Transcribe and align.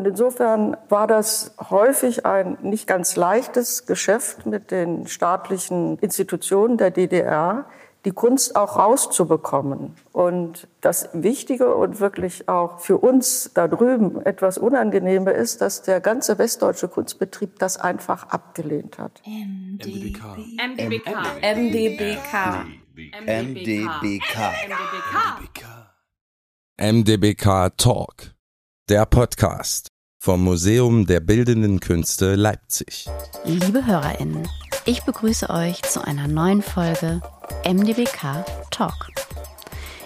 Und 0.00 0.06
insofern 0.06 0.78
war 0.88 1.06
das 1.06 1.54
häufig 1.68 2.24
ein 2.24 2.56
nicht 2.62 2.86
ganz 2.86 3.16
leichtes 3.16 3.84
Geschäft 3.84 4.46
mit 4.46 4.70
den 4.70 5.06
staatlichen 5.06 5.98
Institutionen 5.98 6.78
der 6.78 6.90
DDR, 6.90 7.66
die 8.06 8.12
Kunst 8.12 8.56
auch 8.56 8.78
rauszubekommen. 8.78 9.94
Und 10.12 10.68
das 10.80 11.10
Wichtige 11.12 11.74
und 11.74 12.00
wirklich 12.00 12.48
auch 12.48 12.80
für 12.80 12.96
uns 12.96 13.50
da 13.52 13.68
drüben 13.68 14.24
etwas 14.24 14.56
Unangenehme 14.56 15.32
ist, 15.32 15.60
dass 15.60 15.82
der 15.82 16.00
ganze 16.00 16.38
westdeutsche 16.38 16.88
Kunstbetrieb 16.88 17.58
das 17.58 17.76
einfach 17.76 18.30
abgelehnt 18.30 18.96
hat. 18.96 19.20
MDBK. 19.26 20.18
MDBK. 20.66 21.10
MDBK. 21.42 22.54
MDBK. 23.26 24.40
MDBK 26.80 27.76
Talk, 27.76 28.34
der 28.88 29.04
Podcast 29.04 29.89
vom 30.22 30.44
Museum 30.44 31.06
der 31.06 31.20
Bildenden 31.20 31.80
Künste 31.80 32.34
Leipzig. 32.34 33.08
Liebe 33.46 33.86
HörerInnen, 33.86 34.46
ich 34.84 35.02
begrüße 35.04 35.48
euch 35.48 35.80
zu 35.80 36.04
einer 36.04 36.28
neuen 36.28 36.60
Folge 36.60 37.22
MDBK 37.64 38.44
Talk. 38.70 39.08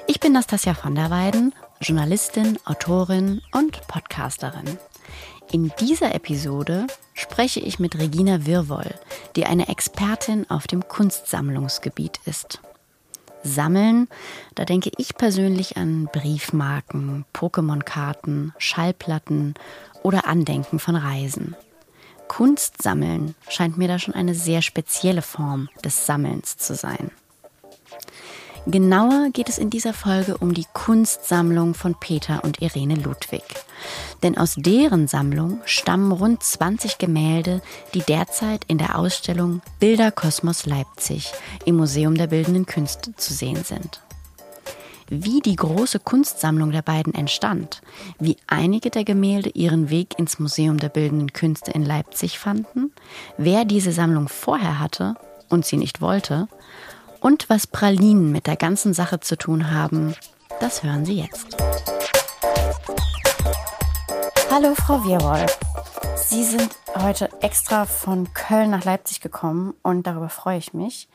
Ich 0.07 0.21
bin 0.21 0.31
Nastasia 0.33 0.75
von 0.75 0.95
der 0.95 1.11
Weiden, 1.11 1.53
Journalistin, 1.81 2.61
Autorin 2.65 3.43
und 3.51 3.85
Podcasterin. 3.89 4.79
In 5.51 5.73
dieser 5.81 6.15
Episode 6.15 6.87
spreche 7.15 7.59
ich 7.59 7.81
mit 7.81 7.99
Regina 7.99 8.47
Wirwoll, 8.47 8.95
die 9.35 9.47
eine 9.47 9.69
Expertin 9.69 10.49
auf 10.49 10.69
dem 10.69 10.87
Kunstsammlungsgebiet 10.87 12.21
ist. 12.25 12.61
Sammeln, 13.43 14.09
da 14.55 14.65
denke 14.65 14.91
ich 14.97 15.17
persönlich 15.17 15.77
an 15.77 16.09
Briefmarken, 16.13 17.25
Pokémon-Karten, 17.35 18.55
Schallplatten 18.59 19.55
oder 20.05 20.29
Andenken 20.29 20.79
von 20.79 20.95
Reisen. 20.95 21.57
Kunst 22.29 22.81
sammeln 22.81 23.35
scheint 23.49 23.77
mir 23.77 23.89
da 23.89 23.99
schon 23.99 24.15
eine 24.15 24.35
sehr 24.35 24.63
spezielle 24.63 25.23
Form 25.23 25.69
des 25.85 26.07
Sammelns 26.07 26.57
zu 26.57 26.77
sein. 26.77 27.11
Genauer 28.67 29.29
geht 29.31 29.51
es 29.51 29.59
in 29.59 29.69
dieser 29.69 29.93
Folge 29.93 30.39
um 30.39 30.55
die 30.55 30.65
Kunstsammlung 30.73 31.75
von 31.75 31.95
Peter 32.01 32.45
und 32.45 32.63
Irene 32.63 32.95
Ludwig. 32.95 33.45
Denn 34.23 34.39
aus 34.39 34.55
deren 34.57 35.07
Sammlung 35.07 35.61
stammen 35.67 36.13
rund 36.13 36.43
20 36.43 36.97
Gemälde, 36.97 37.61
die 37.93 38.01
derzeit 38.01 38.65
in 38.67 38.79
der 38.79 38.99
Ausstellung 38.99 39.61
Bilderkosmos 39.81 40.65
Leipzig 40.65 41.35
im 41.67 41.77
Museum 41.77 42.17
der 42.17 42.29
Bildenden 42.29 42.65
Künste 42.65 43.15
zu 43.17 43.35
sehen 43.35 43.65
sind. 43.65 44.01
Wie 45.09 45.41
die 45.41 45.57
große 45.57 45.99
Kunstsammlung 45.99 46.73
der 46.73 46.83
beiden 46.83 47.13
entstand, 47.15 47.83
wie 48.19 48.37
einige 48.47 48.91
der 48.91 49.05
Gemälde 49.05 49.51
ihren 49.51 49.91
Weg 49.91 50.19
ins 50.19 50.39
Museum 50.39 50.79
der 50.79 50.89
Bildenden 50.89 51.33
Künste 51.33 51.73
in 51.73 51.85
Leipzig 51.85 52.39
fanden, 52.39 52.93
wer 53.37 53.65
diese 53.65 53.93
Sammlung 53.93 54.29
vorher 54.29 54.79
hatte 54.79 55.15
und 55.51 55.67
sie 55.67 55.77
nicht 55.77 56.01
wollte, 56.01 56.49
und 57.21 57.49
was 57.49 57.67
Pralinen 57.67 58.33
mit 58.33 58.47
der 58.47 58.57
ganzen 58.57 58.95
Sache 58.95 59.21
zu 59.21 59.37
tun 59.37 59.71
haben, 59.71 60.15
das 60.61 60.83
hören 60.83 61.05
Sie 61.05 61.21
jetzt. 61.21 61.57
Hallo, 64.51 64.75
Frau 64.75 65.05
Wirwoll. 65.05 65.47
Sie 66.17 66.45
sind 66.45 66.71
heute 66.97 67.29
extra 67.41 67.87
von 67.87 68.33
Köln 68.35 68.71
nach 68.71 68.85
Leipzig 68.85 69.21
gekommen 69.21 69.75
und 69.83 70.07
darüber 70.07 70.29
freue 70.29 70.59
ich 70.59 70.75
mich. 70.75 71.09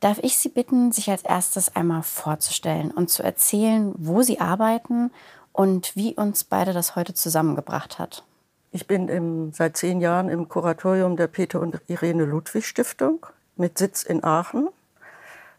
Darf 0.00 0.18
ich 0.22 0.38
Sie 0.38 0.48
bitten, 0.48 0.92
sich 0.92 1.10
als 1.10 1.22
erstes 1.22 1.76
einmal 1.76 2.02
vorzustellen 2.02 2.90
und 2.90 3.10
zu 3.10 3.22
erzählen, 3.22 3.92
wo 3.98 4.22
Sie 4.22 4.40
arbeiten 4.40 5.10
und 5.52 5.94
wie 5.94 6.14
uns 6.14 6.42
beide 6.42 6.72
das 6.72 6.96
heute 6.96 7.12
zusammengebracht 7.12 7.98
hat? 7.98 8.24
Ich 8.72 8.86
bin 8.86 9.08
im, 9.08 9.52
seit 9.52 9.76
zehn 9.76 10.00
Jahren 10.00 10.30
im 10.30 10.48
Kuratorium 10.48 11.16
der 11.16 11.26
Peter 11.26 11.60
und 11.60 11.82
Irene 11.88 12.24
Ludwig 12.24 12.66
Stiftung 12.66 13.26
mit 13.56 13.76
Sitz 13.76 14.02
in 14.02 14.24
Aachen. 14.24 14.68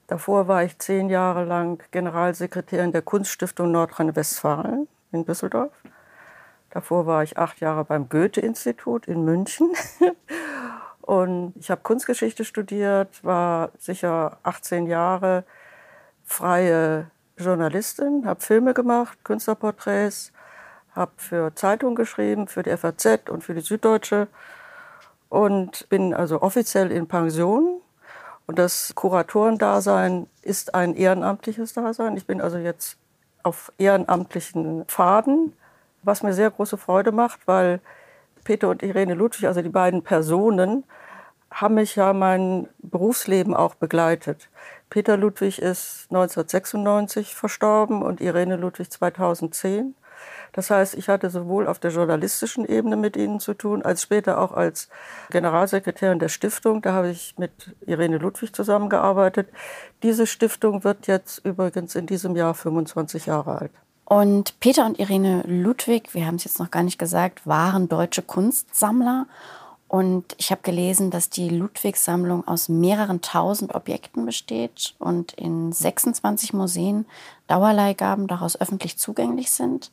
Davor 0.08 0.48
war 0.48 0.64
ich 0.64 0.80
zehn 0.80 1.10
Jahre 1.10 1.46
lang 1.46 1.84
Generalsekretärin 1.92 2.92
der 2.92 3.04
Kunststiftung 3.04 3.72
Nordrhein-Westfalen 3.72 4.88
in 5.12 5.26
Düsseldorf. 5.26 5.72
Davor 6.72 7.06
war 7.06 7.22
ich 7.22 7.38
acht 7.38 7.60
Jahre 7.60 7.86
beim 7.86 8.10
Goethe-Institut 8.10 9.08
in 9.08 9.24
München. 9.24 9.70
Und 11.12 11.56
ich 11.58 11.70
habe 11.70 11.82
Kunstgeschichte 11.82 12.46
studiert, 12.46 13.22
war 13.22 13.72
sicher 13.78 14.38
18 14.44 14.88
Jahre 14.88 15.44
freie 16.24 17.12
Journalistin, 17.36 18.26
habe 18.26 18.40
Filme 18.40 18.74
gemacht, 18.74 19.18
Künstlerporträts, 19.26 20.32
habe 20.96 21.12
für 21.18 21.54
Zeitungen 21.54 21.96
geschrieben, 21.96 22.48
für 22.48 22.64
die 22.64 22.78
FAZ 22.78 23.30
und 23.30 23.44
für 23.44 23.54
die 23.54 23.60
Süddeutsche 23.60 24.30
und 25.28 25.90
bin 25.90 26.14
also 26.14 26.42
offiziell 26.42 26.94
in 26.94 27.10
Pension 27.10 27.82
und 28.48 28.58
das 28.58 28.96
Kuratorendasein 28.96 30.28
ist 30.44 30.74
ein 30.74 30.96
ehrenamtliches 30.96 31.74
Dasein. 31.74 32.16
Ich 32.16 32.26
bin 32.26 32.40
also 32.40 32.58
jetzt 32.58 32.96
auf 33.44 33.74
ehrenamtlichen 33.78 34.86
Pfaden, 34.86 35.52
was 36.04 36.24
mir 36.24 36.32
sehr 36.32 36.52
große 36.52 36.78
Freude 36.78 37.12
macht, 37.12 37.50
weil 37.50 37.82
Peter 38.46 38.70
und 38.70 38.82
Irene 38.82 39.14
Ludwig, 39.14 39.46
also 39.46 39.62
die 39.62 39.68
beiden 39.68 40.04
Personen, 40.04 40.86
haben 41.52 41.76
mich 41.76 41.96
ja 41.96 42.14
mein 42.14 42.68
Berufsleben 42.80 43.54
auch 43.54 43.76
begleitet. 43.76 44.50
Peter 44.90 45.18
Ludwig 45.18 45.60
ist 45.62 46.08
1996 46.10 47.36
verstorben 47.36 48.02
und 48.02 48.22
Irene 48.22 48.56
Ludwig 48.56 48.90
2010. 48.90 49.96
Das 50.54 50.70
heißt, 50.70 50.96
ich 50.96 51.08
hatte 51.08 51.30
sowohl 51.30 51.68
auf 51.68 51.80
der 51.80 51.92
journalistischen 51.92 52.66
Ebene 52.66 52.98
mit 52.98 53.16
ihnen 53.16 53.40
zu 53.40 53.54
tun, 53.54 53.84
als 53.84 54.02
später 54.02 54.40
auch 54.40 54.52
als 54.52 54.90
Generalsekretärin 55.30 56.20
der 56.20 56.28
Stiftung. 56.30 56.82
Da 56.82 56.94
habe 56.94 57.10
ich 57.10 57.36
mit 57.38 57.74
Irene 57.86 58.18
Ludwig 58.18 58.54
zusammengearbeitet. 58.54 59.48
Diese 60.04 60.28
Stiftung 60.28 60.84
wird 60.84 61.08
jetzt 61.08 61.40
übrigens 61.46 61.96
in 61.96 62.06
diesem 62.06 62.36
Jahr 62.36 62.54
25 62.54 63.28
Jahre 63.28 63.60
alt. 63.60 63.72
Und 64.04 64.60
Peter 64.60 64.86
und 64.86 65.00
Irene 65.00 65.42
Ludwig, 65.48 66.14
wir 66.14 66.26
haben 66.26 66.36
es 66.36 66.44
jetzt 66.44 66.60
noch 66.60 66.70
gar 66.70 66.84
nicht 66.84 67.00
gesagt, 67.00 67.48
waren 67.48 67.88
deutsche 67.88 68.22
Kunstsammler. 68.22 69.26
Und 69.92 70.36
ich 70.38 70.52
habe 70.52 70.62
gelesen, 70.62 71.12
dass 71.12 71.30
die 71.30 71.50
Ludwig-Sammlung 71.50 72.48
aus 72.48 72.70
mehreren 72.70 73.20
tausend 73.20 73.76
Objekten 73.76 74.26
besteht 74.26 74.96
und 75.00 75.34
in 75.34 75.74
26 75.74 76.54
Museen 76.54 77.06
Dauerleihgaben 77.48 78.28
daraus 78.28 78.60
öffentlich 78.62 78.98
zugänglich 78.98 79.52
sind. 79.52 79.92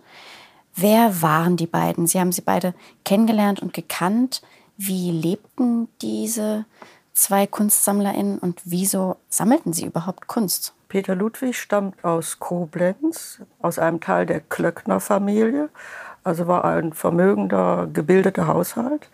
Wer 0.77 1.21
waren 1.21 1.57
die 1.57 1.67
beiden? 1.67 2.07
Sie 2.07 2.21
haben 2.21 2.31
sie 2.31 2.43
beide 2.43 2.75
kennengelernt 3.05 3.59
und 3.59 3.75
gekannt. 3.75 4.41
Wie 4.77 5.11
lebten 5.11 5.89
diese 6.01 6.65
zwei 7.13 7.49
KunstsammlerInnen 7.49 8.39
und 8.39 8.61
wieso 8.65 9.17
sammelten 9.29 9.73
sie 9.73 9.87
überhaupt 9.87 10.29
Kunst? 10.29 10.75
Peter 10.87 11.17
Ludwig 11.17 11.59
stammt 11.59 12.05
aus 12.05 12.39
Koblenz, 12.39 13.41
aus 13.59 13.81
einem 13.81 14.01
Teil 14.01 14.27
der 14.27 14.43
Klöckner-Familie, 14.43 15.71
also 16.23 16.47
war 16.47 16.65
ein 16.65 16.93
vermögender, 16.93 17.89
gebildeter 17.93 18.47
Haushalt. 18.47 19.09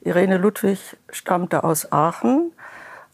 Irene 0.00 0.38
Ludwig 0.38 0.96
stammte 1.10 1.64
aus 1.64 1.92
Aachen, 1.92 2.52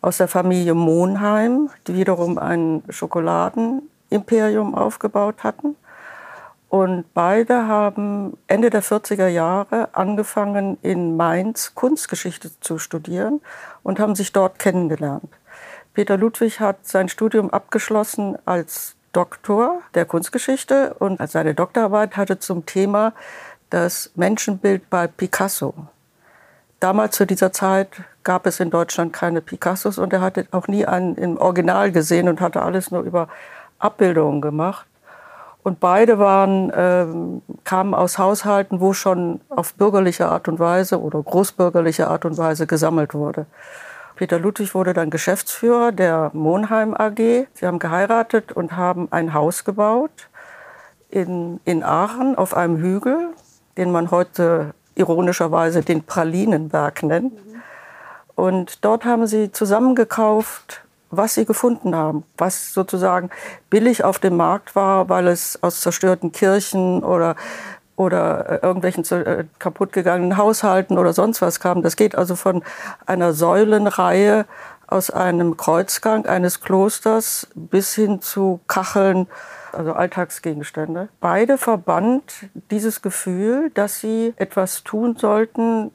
aus 0.00 0.19
der 0.19 0.28
Familie 0.28 0.75
Monheim, 0.75 1.71
die 1.87 1.95
wiederum 1.95 2.39
ein 2.39 2.83
Schokoladenimperium 2.89 4.75
aufgebaut 4.75 5.45
hatten. 5.45 5.77
Und 6.69 7.05
beide 7.15 7.69
haben 7.69 8.37
Ende 8.49 8.69
der 8.69 8.83
40er 8.83 9.28
Jahre 9.28 9.89
angefangen, 9.93 10.77
in 10.83 11.17
Mainz 11.17 11.75
Kunstgeschichte 11.75 12.50
zu 12.61 12.78
studieren 12.78 13.41
und 13.83 14.01
haben 14.01 14.15
sich 14.15 14.33
dort 14.33 14.59
kennengelernt. 14.59 15.28
Peter 15.95 16.16
Ludwig 16.16 16.59
hat 16.59 16.87
sein 16.87 17.09
Studium 17.09 17.51
abgeschlossen 17.51 18.37
als 18.45 18.97
Doktor 19.12 19.83
der 19.95 20.05
Kunstgeschichte 20.05 20.95
und 20.99 21.21
seine 21.31 21.55
Doktorarbeit 21.55 22.16
hatte 22.16 22.41
zum 22.41 22.66
Thema 22.66 23.12
das 23.71 24.11
Menschenbild 24.16 24.91
bei 24.91 25.06
Picasso. 25.06 25.75
Damals 26.84 27.16
zu 27.16 27.25
dieser 27.25 27.51
Zeit 27.51 27.89
gab 28.25 28.45
es 28.45 28.60
in 28.60 28.69
Deutschland 28.69 29.15
keine 29.15 29.41
Picassos 29.41 29.97
und 29.97 30.13
er 30.13 30.21
hatte 30.21 30.47
auch 30.51 30.69
nie 30.69 30.84
einen 30.84 31.15
im 31.15 31.39
Original 31.39 31.91
gesehen 31.91 32.28
und 32.28 32.42
hatte 32.42 32.60
alles 32.60 32.91
nur 32.91 33.01
über 33.01 33.28
Abbildungen 33.78 34.42
gemacht. 34.42 34.86
Und 35.63 35.81
beide 35.81 36.19
waren, 36.19 36.69
äh, 36.69 37.07
kamen 37.65 37.95
aus 37.95 38.19
Haushalten, 38.19 38.83
wo 38.83 38.92
schon 38.92 39.41
auf 39.48 39.72
bürgerliche 39.72 40.28
Art 40.28 40.47
und 40.47 40.59
Weise 40.59 41.01
oder 41.01 41.22
großbürgerliche 41.22 42.09
Art 42.09 42.27
und 42.27 42.36
Weise 42.36 42.66
gesammelt 42.66 43.15
wurde. 43.15 43.47
Peter 44.15 44.39
Ludwig 44.39 44.75
wurde 44.75 44.92
dann 44.92 45.09
Geschäftsführer 45.09 45.91
der 45.91 46.33
Monheim 46.34 46.92
AG. 46.92 47.47
Sie 47.54 47.66
haben 47.66 47.78
geheiratet 47.78 48.53
und 48.53 48.77
haben 48.77 49.09
ein 49.10 49.33
Haus 49.33 49.65
gebaut 49.65 50.28
in, 51.09 51.60
in 51.65 51.83
Aachen 51.83 52.36
auf 52.36 52.54
einem 52.54 52.77
Hügel, 52.77 53.31
den 53.78 53.91
man 53.91 54.10
heute 54.10 54.75
ironischerweise 54.95 55.83
den 55.83 56.05
Pralinenberg 56.05 57.03
nennt. 57.03 57.33
Und 58.35 58.85
dort 58.85 59.05
haben 59.05 59.27
sie 59.27 59.53
zusammengekauft 59.53 60.85
was 61.17 61.35
sie 61.35 61.45
gefunden 61.45 61.95
haben, 61.95 62.25
was 62.37 62.73
sozusagen 62.73 63.31
billig 63.71 64.05
auf 64.05 64.19
dem 64.19 64.37
Markt 64.37 64.75
war, 64.75 65.09
weil 65.09 65.29
es 65.29 65.63
aus 65.63 65.81
zerstörten 65.81 66.33
Kirchen 66.33 67.03
oder 67.03 67.37
oder 67.97 68.51
äh, 68.51 68.67
irgendwelchen 68.67 69.05
äh, 69.13 69.45
kaputtgegangenen 69.61 70.37
Haushalten 70.37 70.99
oder 70.99 71.13
sonst 71.13 71.41
was 71.41 71.61
kam. 71.61 71.83
Das 71.83 71.95
geht 71.95 72.17
also 72.17 72.35
von 72.35 72.65
einer 73.07 73.33
Säulenreihe 73.33 74.47
aus 74.89 75.11
einem 75.11 75.57
Kreuzgang 75.57 76.27
eines 76.27 76.61
Klosters 76.61 77.47
bis 77.55 77.95
hin 77.95 78.21
zu 78.21 78.59
Kacheln, 78.67 79.29
also 79.74 79.92
Alltagsgegenstände. 79.92 81.09
Beide 81.21 81.59
verband 81.59 82.48
dieses 82.71 83.03
Gefühl, 83.03 83.71
dass 83.74 84.00
sie 84.00 84.34
etwas 84.36 84.84
tun 84.84 85.16
sollten, 85.16 85.91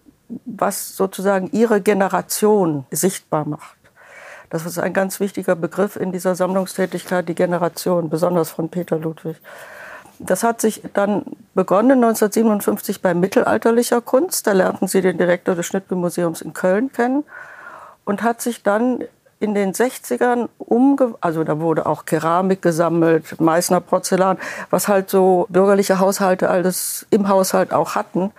was 0.46 0.96
sozusagen 0.96 1.50
ihre 1.52 1.82
Generation 1.82 2.86
sichtbar 2.92 3.46
macht. 3.46 3.78
Das 4.50 4.66
ist 4.66 4.80
ein 4.80 4.94
ganz 4.94 5.20
wichtiger 5.20 5.56
Begriff 5.56 5.96
in 5.96 6.12
dieser 6.12 6.36
Sammlungstätigkeit, 6.36 7.28
die 7.30 7.36
Generation, 7.36 8.10
besonders 8.10 8.50
von 8.50 8.70
Peter 8.70 8.98
Ludwig. 8.98 9.38
Das 10.18 10.44
hat 10.44 10.60
sich 10.60 10.82
dann 10.94 11.24
begonnen 11.54 12.04
1957 12.04 13.02
bei 13.02 13.14
mittelalterlicher 13.14 14.02
Kunst. 14.02 14.48
Da 14.48 14.52
lernten 14.52 14.88
sie 14.88 15.02
den 15.02 15.18
Direktor 15.18 15.56
des 15.56 15.66
Schnittmuseums 15.66 16.42
in 16.42 16.54
Köln 16.54 16.92
kennen 16.92 17.24
und 18.04 18.22
hat 18.22 18.42
sich 18.42 18.64
dann 18.64 19.04
in 19.40 19.54
den 19.54 19.74
60ern 19.74 20.50
umge 20.58 21.16
also 21.22 21.44
da 21.44 21.60
wurde 21.60 21.86
auch 21.86 22.06
Keramik 22.06 22.62
gesammelt, 22.62 23.40
Meißner 23.40 23.80
Porzellan, 23.80 24.38
was 24.70 24.88
halt 24.88 25.10
so 25.10 25.48
bürgerliche 25.50 26.00
Haushalte 26.00 26.50
alles 26.50 27.08
im 27.10 27.30
Haushalt 27.30 27.74
auch 27.74 27.96
hatten. 27.96 28.32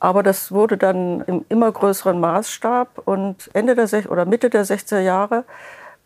Aber 0.00 0.22
das 0.22 0.50
wurde 0.50 0.78
dann 0.78 1.20
im 1.26 1.44
immer 1.48 1.70
größeren 1.70 2.18
Maßstab 2.18 3.02
und 3.04 3.50
Ende 3.52 3.74
der 3.74 3.86
Sech 3.86 4.08
oder 4.10 4.24
Mitte 4.24 4.48
der 4.48 4.64
60er 4.64 5.00
Jahre 5.00 5.44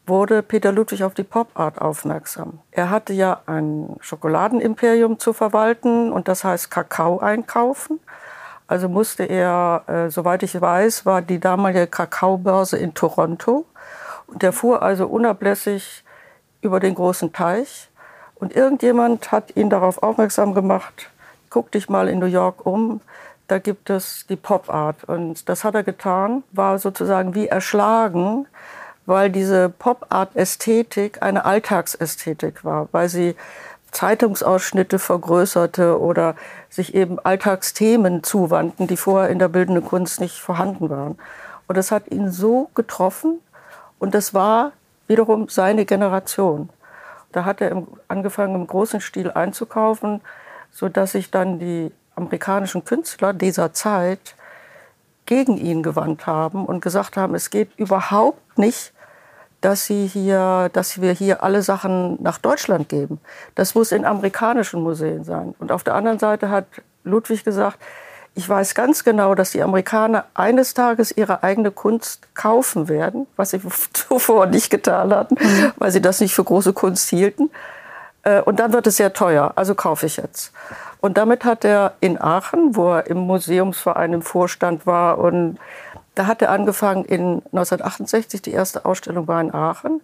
wurde 0.06 0.43
Peter 0.43 0.73
Ludwig 0.73 1.05
auf 1.05 1.14
die 1.14 1.23
Pop-Art 1.23 1.81
aufmerksam. 1.81 2.58
Er 2.70 2.91
hatte 2.91 3.12
ja 3.12 3.41
ein 3.46 3.96
Schokoladenimperium 4.00 5.19
zu 5.19 5.32
verwalten 5.32 6.12
und 6.12 6.29
das 6.29 6.44
heißt 6.44 6.70
Kakao 6.70 7.20
einkaufen. 7.20 8.00
Also 8.67 8.88
musste 8.88 9.25
er, 9.25 9.85
äh, 9.87 10.11
soweit 10.11 10.43
ich 10.43 10.61
weiß, 10.61 11.06
war 11.06 11.23
die 11.23 11.38
damalige 11.38 11.87
Kakaobörse 11.87 12.76
in 12.76 12.94
Toronto. 12.94 13.67
Und 14.26 14.43
er 14.43 14.53
fuhr 14.53 14.82
also 14.82 15.06
unablässig 15.06 16.05
über 16.61 16.81
den 16.81 16.94
großen 16.94 17.32
Teich. 17.32 17.88
Und 18.37 18.55
irgendjemand 18.55 19.32
hat 19.32 19.56
ihn 19.56 19.71
darauf 19.71 20.03
aufmerksam 20.03 20.55
gemacht, 20.55 21.11
guck 21.50 21.71
dich 21.71 21.88
mal 21.88 22.09
in 22.09 22.19
New 22.19 22.26
York 22.26 22.67
um, 22.67 23.00
da 23.47 23.59
gibt 23.59 23.91
es 23.91 24.26
die 24.29 24.37
Pop-Art. 24.37 25.05
Und 25.05 25.49
das 25.49 25.65
hat 25.65 25.75
er 25.75 25.82
getan, 25.82 26.43
war 26.53 26.79
sozusagen 26.79 27.35
wie 27.35 27.47
erschlagen 27.47 28.47
weil 29.06 29.31
diese 29.31 29.69
Pop-Art-Ästhetik 29.69 31.23
eine 31.23 31.44
Alltagsästhetik 31.44 32.65
war, 32.65 32.88
weil 32.93 33.09
sie 33.09 33.37
Zeitungsausschnitte 33.91 34.99
vergrößerte 34.99 36.00
oder 36.00 36.35
sich 36.69 36.94
eben 36.94 37.19
Alltagsthemen 37.20 38.25
zuwandten, 38.25 38.87
die 38.87 38.97
vorher 38.97 39.31
in 39.31 39.38
der 39.38 39.49
bildenden 39.49 39.85
Kunst 39.85 40.20
nicht 40.20 40.41
vorhanden 40.41 40.91
waren. 40.91 41.17
Und 41.69 41.77
das 41.77 41.91
hat 41.91 42.11
ihn 42.11 42.31
so 42.31 42.70
getroffen 42.75 43.38
und 43.99 44.14
das 44.14 44.35
war 44.35 44.73
wiederum 45.06 45.49
seine 45.49 45.85
Generation. 45.85 46.70
Da 47.32 47.44
hat 47.44 47.61
er 47.61 47.82
angefangen, 48.08 48.55
im 48.55 48.67
großen 48.67 49.00
Stil 49.00 49.31
einzukaufen, 49.31 50.20
sodass 50.70 51.12
sich 51.12 51.31
dann 51.31 51.58
die 51.58 51.91
amerikanischen 52.14 52.85
Künstler 52.85 53.32
dieser 53.32 53.73
Zeit 53.73 54.37
gegen 55.26 55.56
ihn 55.56 55.82
gewandt 55.82 56.26
haben 56.26 56.67
und 56.67 56.81
gesagt 56.81 57.17
haben, 57.17 57.35
es 57.35 57.50
geht 57.50 57.70
überhaupt 57.76 58.58
nicht, 58.58 58.93
dass, 59.61 59.87
sie 59.87 60.06
hier, 60.06 60.69
dass 60.73 61.00
wir 61.00 61.12
hier 61.12 61.43
alle 61.43 61.62
Sachen 61.62 62.23
nach 62.23 62.38
Deutschland 62.38 62.88
geben. 62.88 63.19
Das 63.55 63.75
muss 63.75 63.93
in 63.93 64.05
amerikanischen 64.05 64.82
Museen 64.82 65.25
sein. 65.25 65.55
Und 65.58 65.73
auf 65.73 65.82
der 65.82 65.94
anderen 65.94 66.19
Seite 66.19 66.50
hat 66.50 66.67
Ludwig 67.02 67.44
gesagt, 67.44 67.79
ich 68.34 68.48
weiß 68.48 68.75
ganz 68.75 69.04
genau, 69.04 69.34
dass 69.34 69.52
die 69.52 69.62
Amerikaner 69.62 70.25
eines 70.34 70.75
Tages 70.75 71.16
ihre 71.16 71.42
eigene 71.42 71.70
Kunst 71.70 72.34
kaufen 72.34 72.88
werden, 72.88 73.26
was 73.36 73.50
sie 73.50 73.60
zuvor 73.92 74.46
nicht 74.46 74.70
getan 74.70 75.14
hatten, 75.14 75.34
mhm. 75.34 75.72
weil 75.78 75.90
sie 75.90 76.02
das 76.02 76.20
nicht 76.20 76.34
für 76.34 76.44
große 76.44 76.72
Kunst 76.72 77.08
hielten. 77.10 77.50
Äh, 78.22 78.40
und 78.42 78.58
dann 78.58 78.72
wird 78.72 78.86
es 78.86 78.96
sehr 78.96 79.12
teuer, 79.12 79.52
also 79.54 79.75
kaufe 79.75 80.06
ich 80.06 80.16
jetzt. 80.16 80.52
Und 81.00 81.19
damit 81.19 81.44
hat 81.44 81.64
er 81.64 81.94
in 82.00 82.20
Aachen, 82.20 82.76
wo 82.76 82.94
er 82.94 83.06
im 83.06 83.19
Museumsverein 83.19 84.12
im 84.14 84.22
Vorstand 84.22 84.86
war 84.86 85.19
und 85.19 85.58
da 86.14 86.26
hat 86.26 86.42
er 86.42 86.50
angefangen 86.50 87.04
in 87.04 87.42
1968, 87.52 88.40
die 88.40 88.52
erste 88.52 88.84
Ausstellung 88.84 89.26
war 89.26 89.40
in 89.40 89.52
Aachen 89.52 90.00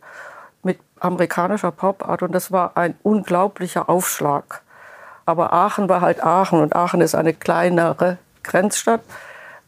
mit 0.62 0.78
amerikanischer 0.98 1.70
Pop-Art 1.70 2.22
und 2.22 2.32
das 2.32 2.52
war 2.52 2.76
ein 2.76 2.96
unglaublicher 3.02 3.88
Aufschlag. 3.88 4.62
Aber 5.30 5.52
Aachen 5.52 5.88
war 5.88 6.00
halt 6.00 6.24
Aachen 6.24 6.60
und 6.60 6.74
Aachen 6.74 7.00
ist 7.00 7.14
eine 7.14 7.32
kleinere 7.32 8.18
Grenzstadt, 8.42 9.00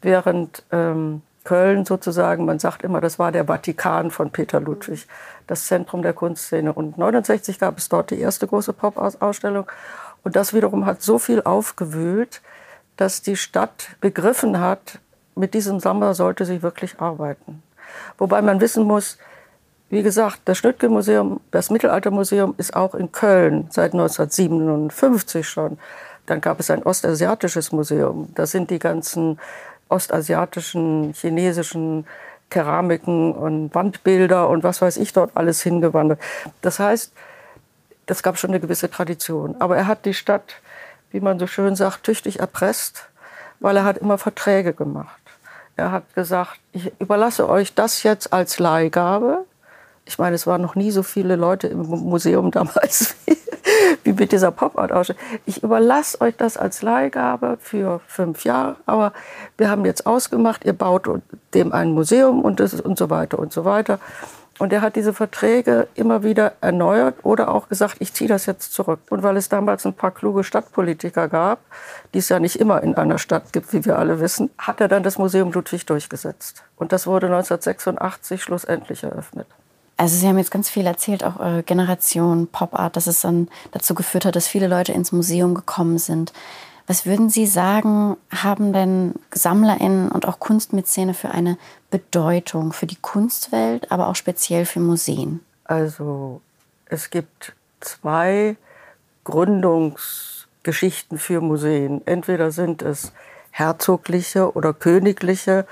während 0.00 0.64
ähm, 0.72 1.22
Köln 1.44 1.84
sozusagen, 1.84 2.46
man 2.46 2.58
sagt 2.58 2.82
immer, 2.82 3.00
das 3.00 3.20
war 3.20 3.30
der 3.30 3.44
Vatikan 3.44 4.10
von 4.10 4.32
Peter 4.32 4.58
Ludwig, 4.58 5.06
das 5.46 5.66
Zentrum 5.66 6.02
der 6.02 6.14
Kunstszene. 6.14 6.72
Und 6.72 6.94
1969 6.94 7.60
gab 7.60 7.78
es 7.78 7.88
dort 7.88 8.10
die 8.10 8.18
erste 8.18 8.48
große 8.48 8.72
Pop-Ausstellung 8.72 9.70
und 10.24 10.34
das 10.34 10.52
wiederum 10.52 10.84
hat 10.84 11.00
so 11.00 11.20
viel 11.20 11.42
aufgewühlt, 11.42 12.42
dass 12.96 13.22
die 13.22 13.36
Stadt 13.36 13.90
begriffen 14.00 14.58
hat, 14.58 14.98
mit 15.36 15.54
diesem 15.54 15.78
Sammler 15.78 16.14
sollte 16.14 16.44
sie 16.44 16.64
wirklich 16.64 16.98
arbeiten. 16.98 17.62
Wobei 18.18 18.42
man 18.42 18.60
wissen 18.60 18.82
muss, 18.82 19.16
wie 19.92 20.02
gesagt, 20.02 20.40
das 20.46 20.56
Schnüttke-Museum, 20.56 21.38
das 21.50 21.68
Mittelaltermuseum 21.68 22.54
ist 22.56 22.74
auch 22.74 22.94
in 22.94 23.12
Köln 23.12 23.66
seit 23.68 23.92
1957 23.92 25.46
schon. 25.46 25.78
Dann 26.24 26.40
gab 26.40 26.58
es 26.60 26.70
ein 26.70 26.82
ostasiatisches 26.82 27.72
Museum. 27.72 28.30
Da 28.34 28.46
sind 28.46 28.70
die 28.70 28.78
ganzen 28.78 29.38
ostasiatischen, 29.90 31.12
chinesischen 31.12 32.06
Keramiken 32.48 33.34
und 33.34 33.74
Wandbilder 33.74 34.48
und 34.48 34.64
was 34.64 34.80
weiß 34.80 34.96
ich 34.96 35.12
dort 35.12 35.32
alles 35.34 35.60
hingewandert. 35.60 36.18
Das 36.62 36.78
heißt, 36.78 37.12
das 38.06 38.22
gab 38.22 38.38
schon 38.38 38.48
eine 38.48 38.60
gewisse 38.60 38.90
Tradition. 38.90 39.56
Aber 39.58 39.76
er 39.76 39.86
hat 39.86 40.06
die 40.06 40.14
Stadt, 40.14 40.54
wie 41.10 41.20
man 41.20 41.38
so 41.38 41.46
schön 41.46 41.76
sagt, 41.76 42.04
tüchtig 42.04 42.40
erpresst, 42.40 43.10
weil 43.60 43.76
er 43.76 43.84
hat 43.84 43.98
immer 43.98 44.16
Verträge 44.16 44.72
gemacht. 44.72 45.20
Er 45.76 45.92
hat 45.92 46.14
gesagt, 46.14 46.60
ich 46.72 46.90
überlasse 46.98 47.46
euch 47.46 47.74
das 47.74 48.02
jetzt 48.04 48.32
als 48.32 48.58
Leihgabe. 48.58 49.44
Ich 50.04 50.18
meine, 50.18 50.34
es 50.34 50.46
waren 50.46 50.60
noch 50.60 50.74
nie 50.74 50.90
so 50.90 51.02
viele 51.02 51.36
Leute 51.36 51.68
im 51.68 51.78
Museum 51.78 52.50
damals 52.50 53.14
wie, 54.04 54.12
mit 54.12 54.32
dieser 54.32 54.50
Pop-Art-Ausstellung. 54.50 55.22
Ich 55.46 55.62
überlasse 55.62 56.20
euch 56.20 56.36
das 56.36 56.56
als 56.56 56.82
Leihgabe 56.82 57.58
für 57.60 58.00
fünf 58.06 58.44
Jahre, 58.44 58.76
aber 58.86 59.12
wir 59.56 59.70
haben 59.70 59.84
jetzt 59.84 60.06
ausgemacht, 60.06 60.64
ihr 60.64 60.72
baut 60.72 61.08
dem 61.54 61.72
ein 61.72 61.92
Museum 61.92 62.42
und, 62.42 62.60
das, 62.60 62.74
und 62.80 62.98
so 62.98 63.10
weiter 63.10 63.38
und 63.38 63.52
so 63.52 63.64
weiter. 63.64 64.00
Und 64.58 64.72
er 64.72 64.82
hat 64.82 64.96
diese 64.96 65.12
Verträge 65.12 65.88
immer 65.94 66.22
wieder 66.22 66.52
erneuert 66.60 67.16
oder 67.24 67.48
auch 67.52 67.68
gesagt, 67.68 67.96
ich 68.00 68.12
ziehe 68.12 68.28
das 68.28 68.46
jetzt 68.46 68.72
zurück. 68.72 69.00
Und 69.10 69.22
weil 69.22 69.36
es 69.36 69.48
damals 69.48 69.86
ein 69.86 69.94
paar 69.94 70.10
kluge 70.10 70.44
Stadtpolitiker 70.44 71.28
gab, 71.28 71.58
die 72.12 72.18
es 72.18 72.28
ja 72.28 72.38
nicht 72.38 72.60
immer 72.60 72.82
in 72.82 72.94
einer 72.94 73.18
Stadt 73.18 73.52
gibt, 73.52 73.72
wie 73.72 73.84
wir 73.84 73.98
alle 73.98 74.20
wissen, 74.20 74.50
hat 74.58 74.80
er 74.80 74.88
dann 74.88 75.02
das 75.02 75.18
Museum 75.18 75.50
Ludwig 75.52 75.86
durchgesetzt. 75.86 76.64
Und 76.76 76.92
das 76.92 77.06
wurde 77.06 77.26
1986 77.26 78.42
schlussendlich 78.42 79.02
eröffnet. 79.02 79.46
Also 80.02 80.16
Sie 80.16 80.26
haben 80.26 80.36
jetzt 80.36 80.50
ganz 80.50 80.68
viel 80.68 80.84
erzählt, 80.84 81.22
auch 81.22 81.38
eure 81.38 81.62
Generation 81.62 82.48
Pop 82.48 82.76
Art, 82.76 82.96
dass 82.96 83.06
es 83.06 83.20
dann 83.20 83.46
dazu 83.70 83.94
geführt 83.94 84.24
hat, 84.24 84.34
dass 84.34 84.48
viele 84.48 84.66
Leute 84.66 84.90
ins 84.90 85.12
Museum 85.12 85.54
gekommen 85.54 85.96
sind. 85.98 86.32
Was 86.88 87.06
würden 87.06 87.30
Sie 87.30 87.46
sagen, 87.46 88.16
haben 88.34 88.72
denn 88.72 89.14
SammlerInnen 89.32 90.10
und 90.10 90.26
auch 90.26 90.40
Kunstmäzene 90.40 91.14
für 91.14 91.30
eine 91.30 91.56
Bedeutung 91.92 92.72
für 92.72 92.86
die 92.86 92.96
Kunstwelt, 92.96 93.92
aber 93.92 94.08
auch 94.08 94.16
speziell 94.16 94.66
für 94.66 94.80
Museen? 94.80 95.38
Also 95.66 96.40
es 96.86 97.10
gibt 97.10 97.52
zwei 97.78 98.56
Gründungsgeschichten 99.22 101.16
für 101.16 101.40
Museen. 101.40 102.04
Entweder 102.08 102.50
sind 102.50 102.82
es 102.82 103.12
herzogliche 103.52 104.52
oder 104.52 104.74
königliche, 104.74 105.64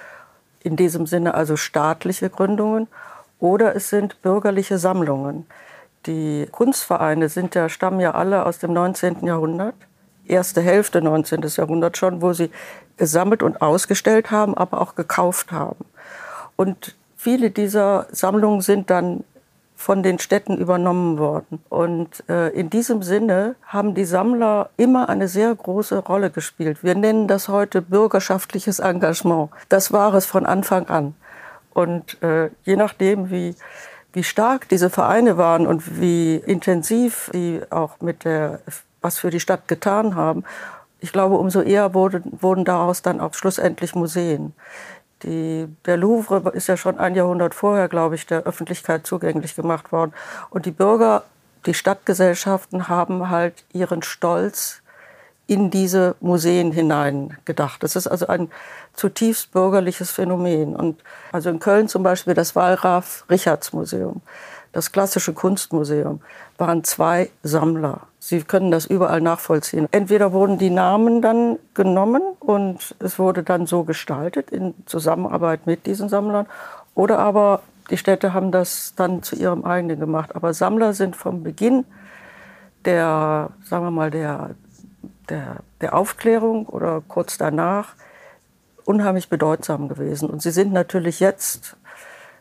in 0.63 0.77
diesem 0.77 1.09
Sinne 1.09 1.35
also 1.35 1.57
staatliche 1.57 2.31
Gründungen, 2.31 2.87
oder 3.41 3.75
es 3.75 3.91
sind 3.91 4.23
bürgerliche 4.23 4.79
Sammlungen. 4.79 5.47
Die 6.07 6.47
Kunstvereine 6.51 7.29
sind 7.29 7.55
ja, 7.55 7.69
stammen 7.69 8.01
ja 8.01 8.13
alle 8.13 8.47
aus 8.47 8.59
dem 8.59 8.73
19. 8.73 9.27
Jahrhundert 9.27 9.75
erste 10.31 10.61
Hälfte 10.61 11.03
19. 11.03 11.43
Jahrhundert 11.57 11.97
schon, 11.97 12.23
wo 12.23 12.33
sie 12.33 12.51
gesammelt 12.97 13.43
und 13.43 13.61
ausgestellt 13.61 14.31
haben, 14.31 14.57
aber 14.57 14.81
auch 14.81 14.95
gekauft 14.95 15.53
haben. 15.53 15.85
Und 16.57 16.97
viele 17.17 17.51
dieser 17.51 18.07
Sammlungen 18.11 18.61
sind 18.61 18.91
dann 18.91 19.25
von 19.75 20.03
den 20.03 20.19
Städten 20.19 20.59
übernommen 20.59 21.19
worden. 21.19 21.63
Und 21.71 22.23
äh, 22.29 22.49
in 22.51 22.69
diesem 22.69 23.03
Sinne 23.03 23.55
haben 23.67 23.95
die 23.95 24.05
Sammler 24.05 24.69
immer 24.77 25.09
eine 25.09 25.27
sehr 25.27 25.55
große 25.55 25.99
Rolle 26.01 26.31
gespielt. 26.31 26.85
Wir 26.85 26.95
nennen 26.95 27.29
das 27.29 27.49
heute 27.49 27.81
bürgerschaftliches 27.81 28.79
Engagement. 28.79 29.51
Das 29.71 29.91
war 29.91 30.13
es 30.13 30.27
von 30.27 30.45
Anfang 30.45 30.87
an. 30.89 31.15
Und 31.81 32.23
äh, 32.23 32.51
je 32.65 32.77
nachdem, 32.77 33.31
wie, 33.31 33.55
wie 34.13 34.25
stark 34.25 34.69
diese 34.69 34.91
Vereine 34.91 35.37
waren 35.37 35.67
und 35.67 36.01
wie 36.01 36.37
intensiv 36.37 37.31
sie 37.33 37.61
auch 37.71 38.01
mit 38.01 38.25
der 38.25 38.61
was 39.03 39.19
für 39.19 39.31
die 39.31 39.41
Stadt 39.41 39.67
getan 39.67 40.15
haben, 40.15 40.45
ich 41.01 41.13
glaube, 41.13 41.37
umso 41.37 41.63
eher 41.63 41.95
wurde, 41.95 42.23
wurden 42.25 42.65
daraus 42.65 43.03
dann 43.03 43.21
auch 43.21 43.35
schlussendlich 43.35 43.95
Museen. 43.95 44.53
Die, 45.23 45.67
der 45.87 45.97
Louvre 45.97 46.51
ist 46.53 46.67
ja 46.67 46.77
schon 46.77 46.99
ein 46.99 47.15
Jahrhundert 47.15 47.55
vorher, 47.55 47.89
glaube 47.89 48.15
ich, 48.15 48.27
der 48.27 48.43
Öffentlichkeit 48.43 49.07
zugänglich 49.07 49.55
gemacht 49.57 49.93
worden. 49.93 50.13
Und 50.51 50.67
die 50.67 50.71
Bürger, 50.71 51.25
die 51.67 51.75
Stadtgesellschaften 51.75 52.89
haben 52.89 53.29
halt 53.31 53.65
ihren 53.73 54.03
Stolz 54.03 54.83
in 55.51 55.69
diese 55.69 56.15
Museen 56.21 56.71
hinein 56.71 57.37
gedacht. 57.45 57.83
Das 57.83 57.97
ist 57.97 58.07
also 58.07 58.29
ein 58.29 58.51
zutiefst 58.95 59.51
bürgerliches 59.51 60.13
Phänomen. 60.13 60.77
Und 60.77 61.03
also 61.33 61.51
in 61.51 61.59
Köln 61.59 61.89
zum 61.89 62.05
Beispiel 62.05 62.35
das 62.35 62.55
Wallraf-Richards-Museum, 62.55 64.21
das 64.71 64.93
klassische 64.93 65.33
Kunstmuseum, 65.33 66.21
waren 66.57 66.85
zwei 66.85 67.31
Sammler. 67.43 68.03
Sie 68.21 68.45
können 68.45 68.71
das 68.71 68.87
überall 68.87 69.21
nachvollziehen. 69.21 69.89
Entweder 69.91 70.33
wurden 70.33 70.59
die 70.59 70.71
Namen 70.71 71.21
dann 71.21 71.59
genommen 71.75 72.23
und 72.39 72.95
es 73.01 73.19
wurde 73.19 73.43
dann 73.43 73.67
so 73.67 73.83
gestaltet 73.83 74.51
in 74.51 74.75
Zusammenarbeit 74.87 75.67
mit 75.67 75.85
diesen 75.87 76.09
Sammlern, 76.09 76.47
oder 76.95 77.19
aber 77.19 77.63
die 77.91 77.97
Städte 77.97 78.35
haben 78.35 78.53
das 78.53 78.95
dann 78.95 79.25
zu 79.25 79.35
ihrem 79.35 79.65
eigenen 79.65 79.99
gemacht. 79.99 80.37
Aber 80.37 80.55
Sammler 80.55 80.93
sind 80.93 81.17
vom 81.17 81.43
Beginn 81.43 81.85
der, 82.85 83.51
sagen 83.65 83.85
wir 83.85 83.91
mal, 83.91 84.11
der, 84.11 84.51
der, 85.31 85.57
der 85.81 85.95
Aufklärung 85.95 86.67
oder 86.67 87.03
kurz 87.07 87.39
danach 87.39 87.95
unheimlich 88.85 89.29
bedeutsam 89.29 89.89
gewesen. 89.89 90.29
Und 90.29 90.43
sie 90.43 90.51
sind 90.51 90.73
natürlich 90.73 91.21
jetzt 91.21 91.77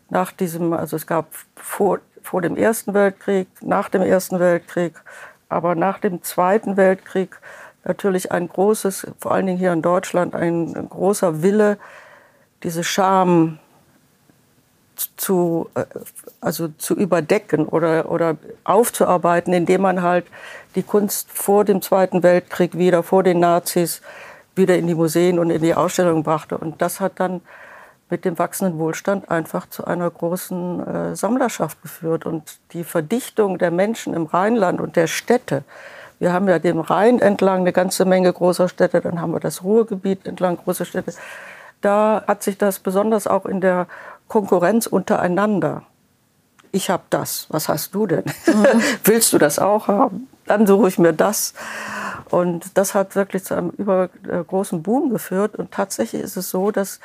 nach 0.10 0.32
diesem, 0.32 0.74
also 0.74 0.96
es 0.96 1.06
gab 1.08 1.28
vor, 1.56 2.00
vor 2.22 2.42
dem 2.42 2.58
Ersten 2.58 2.94
Weltkrieg, 2.94 3.48
nach 3.62 3.90
dem 3.90 4.02
Ersten 4.02 4.40
Weltkrieg, 4.40 4.96
aber 5.48 5.76
nach 5.76 6.00
dem 6.00 6.24
Zweiten 6.24 6.78
Weltkrieg 6.78 7.38
natürlich 7.84 8.32
ein 8.32 8.48
großes, 8.48 9.08
vor 9.20 9.32
allen 9.32 9.46
Dingen 9.46 9.60
hier 9.60 9.74
in 9.74 9.82
Deutschland, 9.82 10.36
ein, 10.36 10.76
ein 10.76 10.90
großer 10.90 11.42
Wille, 11.42 11.78
diese 12.64 12.84
Scham 12.84 13.60
zu, 15.18 15.70
äh, 15.76 15.86
also 16.42 16.70
zu 16.78 16.96
überdecken 16.96 17.66
oder, 17.66 18.12
oder 18.12 18.38
aufzuarbeiten, 18.64 19.54
indem 19.54 19.82
man 19.82 20.02
halt 20.02 20.26
die 20.76 20.84
Kunst 20.84 21.32
vor 21.32 21.66
dem 21.66 21.82
Zweiten 21.82 22.24
Weltkrieg 22.24 22.78
wieder, 22.78 23.04
vor 23.04 23.24
den 23.24 23.40
Nazis, 23.40 24.02
wieder 24.56 24.78
in 24.78 24.88
die 24.88 24.96
Museen 24.96 25.40
und 25.40 25.50
in 25.50 25.62
die 25.62 25.76
Ausstellungen 25.76 26.24
brachte. 26.24 26.58
Und 26.58 26.82
das 26.82 27.00
hat 27.00 27.14
dann 27.20 27.42
mit 28.10 28.26
dem 28.26 28.40
wachsenden 28.40 28.80
Wohlstand 28.80 29.30
einfach 29.30 29.70
zu 29.70 29.86
einer 29.86 30.10
großen 30.10 30.88
äh, 30.88 31.16
Sammlerschaft 31.16 31.82
geführt. 31.82 32.26
Und 32.26 32.60
die 32.74 32.84
Verdichtung 32.84 33.58
der 33.58 33.72
Menschen 33.72 34.14
im 34.14 34.26
Rheinland 34.26 34.82
und 34.82 34.96
der 34.96 35.08
Städte, 35.08 35.64
wir 36.20 36.34
haben 36.34 36.50
ja 36.50 36.60
den 36.60 36.80
Rhein 36.80 37.20
entlang 37.20 37.62
eine 37.62 37.72
ganze 37.72 38.06
Menge 38.06 38.34
großer 38.34 38.68
Städte, 38.68 39.00
dann 39.02 39.22
haben 39.22 39.32
wir 39.32 39.40
das 39.40 39.64
Ruhrgebiet 39.64 40.28
entlang 40.28 40.58
große 40.58 40.86
Städte. 40.86 41.14
Da 41.82 42.24
hat 42.28 42.44
sich 42.44 42.58
das 42.58 42.80
besonders 42.80 43.26
auch 43.26 43.46
in 43.46 43.62
der 43.62 43.88
Konkurrenz 44.30 44.88
untereinander. 44.88 45.84
Ich 46.72 46.90
habe 46.90 47.04
das, 47.10 47.48
was 47.50 47.68
hast 47.68 47.94
du 47.94 48.08
denn? 48.08 48.24
Mhm. 48.46 48.82
Willst 49.04 49.34
du 49.34 49.38
das 49.38 49.60
auch 49.60 49.90
haben? 49.90 50.30
Dann 50.46 50.66
suche 50.66 50.88
ich 50.88 50.98
mir 50.98 51.14
das. 51.14 51.54
Und 52.30 52.78
das 52.78 52.94
hat 52.94 53.16
wirklich 53.16 53.44
zu 53.44 53.56
einem 53.56 53.72
übergroßen 53.72 54.82
Boom 54.84 55.10
geführt. 55.10 55.56
Und 55.56 55.72
tatsächlich 55.72 56.22
ist 56.22 56.38
es 56.38 56.50
so, 56.50 56.72
dass 56.72 57.00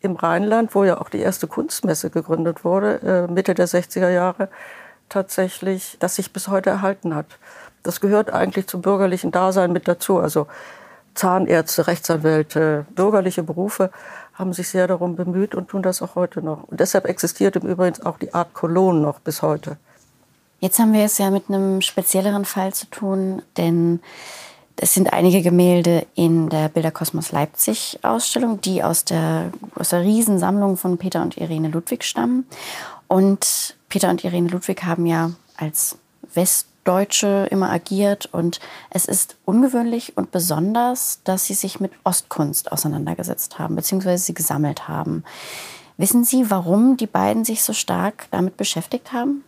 im 0.00 0.14
Rheinland, 0.14 0.74
wo 0.74 0.84
ja 0.84 1.00
auch 1.00 1.10
die 1.10 1.18
erste 1.18 1.48
Kunstmesse 1.48 2.10
gegründet 2.10 2.64
wurde, 2.64 3.26
äh, 3.28 3.32
Mitte 3.32 3.54
der 3.54 3.66
60er 3.66 4.10
Jahre, 4.10 4.48
tatsächlich, 5.08 5.96
das 5.98 6.14
sich 6.14 6.32
bis 6.32 6.48
heute 6.48 6.70
erhalten 6.70 7.14
hat. 7.14 7.26
Das 7.82 8.00
gehört 8.00 8.32
eigentlich 8.32 8.68
zum 8.68 8.82
bürgerlichen 8.82 9.32
Dasein 9.32 9.72
mit 9.72 9.88
dazu. 9.88 10.18
Also 10.18 10.46
Zahnärzte, 11.14 11.88
Rechtsanwälte, 11.88 12.86
bürgerliche 12.94 13.42
Berufe 13.42 13.90
haben 14.38 14.52
sich 14.52 14.68
sehr 14.68 14.86
darum 14.86 15.16
bemüht 15.16 15.54
und 15.54 15.68
tun 15.68 15.82
das 15.82 16.00
auch 16.00 16.14
heute 16.14 16.40
noch. 16.42 16.64
Und 16.64 16.78
deshalb 16.80 17.06
existiert 17.06 17.56
im 17.56 17.62
Übrigen 17.62 18.02
auch 18.04 18.18
die 18.18 18.32
Art 18.32 18.54
Cologne 18.54 19.00
noch 19.00 19.18
bis 19.18 19.42
heute. 19.42 19.76
Jetzt 20.60 20.78
haben 20.78 20.92
wir 20.92 21.04
es 21.04 21.18
ja 21.18 21.30
mit 21.30 21.48
einem 21.48 21.80
spezielleren 21.82 22.44
Fall 22.44 22.72
zu 22.72 22.86
tun, 22.86 23.42
denn 23.56 24.00
es 24.76 24.94
sind 24.94 25.12
einige 25.12 25.42
Gemälde 25.42 26.06
in 26.14 26.48
der 26.48 26.68
Bilderkosmos 26.68 27.32
Leipzig 27.32 27.98
Ausstellung, 28.02 28.60
die 28.60 28.82
aus 28.82 29.04
der, 29.04 29.50
aus 29.74 29.88
der 29.88 30.02
Riesensammlung 30.02 30.76
von 30.76 30.98
Peter 30.98 31.22
und 31.22 31.36
Irene 31.36 31.68
Ludwig 31.68 32.04
stammen. 32.04 32.46
Und 33.08 33.76
Peter 33.88 34.08
und 34.10 34.22
Irene 34.22 34.48
Ludwig 34.48 34.84
haben 34.84 35.06
ja 35.06 35.32
als 35.56 35.98
Westdeutsche 36.88 37.46
immer 37.50 37.70
agiert 37.70 38.30
und 38.32 38.60
es 38.88 39.04
ist 39.04 39.36
ungewöhnlich 39.44 40.16
und 40.16 40.30
besonders, 40.30 41.20
dass 41.22 41.44
sie 41.44 41.52
sich 41.52 41.80
mit 41.80 41.92
Ostkunst 42.02 42.72
auseinandergesetzt 42.72 43.58
haben, 43.58 43.76
beziehungsweise 43.76 44.24
sie 44.24 44.32
gesammelt 44.32 44.88
haben. 44.88 45.22
Wissen 45.98 46.24
Sie, 46.24 46.50
warum 46.50 46.96
die 46.96 47.06
beiden 47.06 47.44
sich 47.44 47.62
so 47.62 47.74
stark 47.74 48.28
damit 48.30 48.56
beschäftigt 48.56 49.12
haben? 49.12 49.44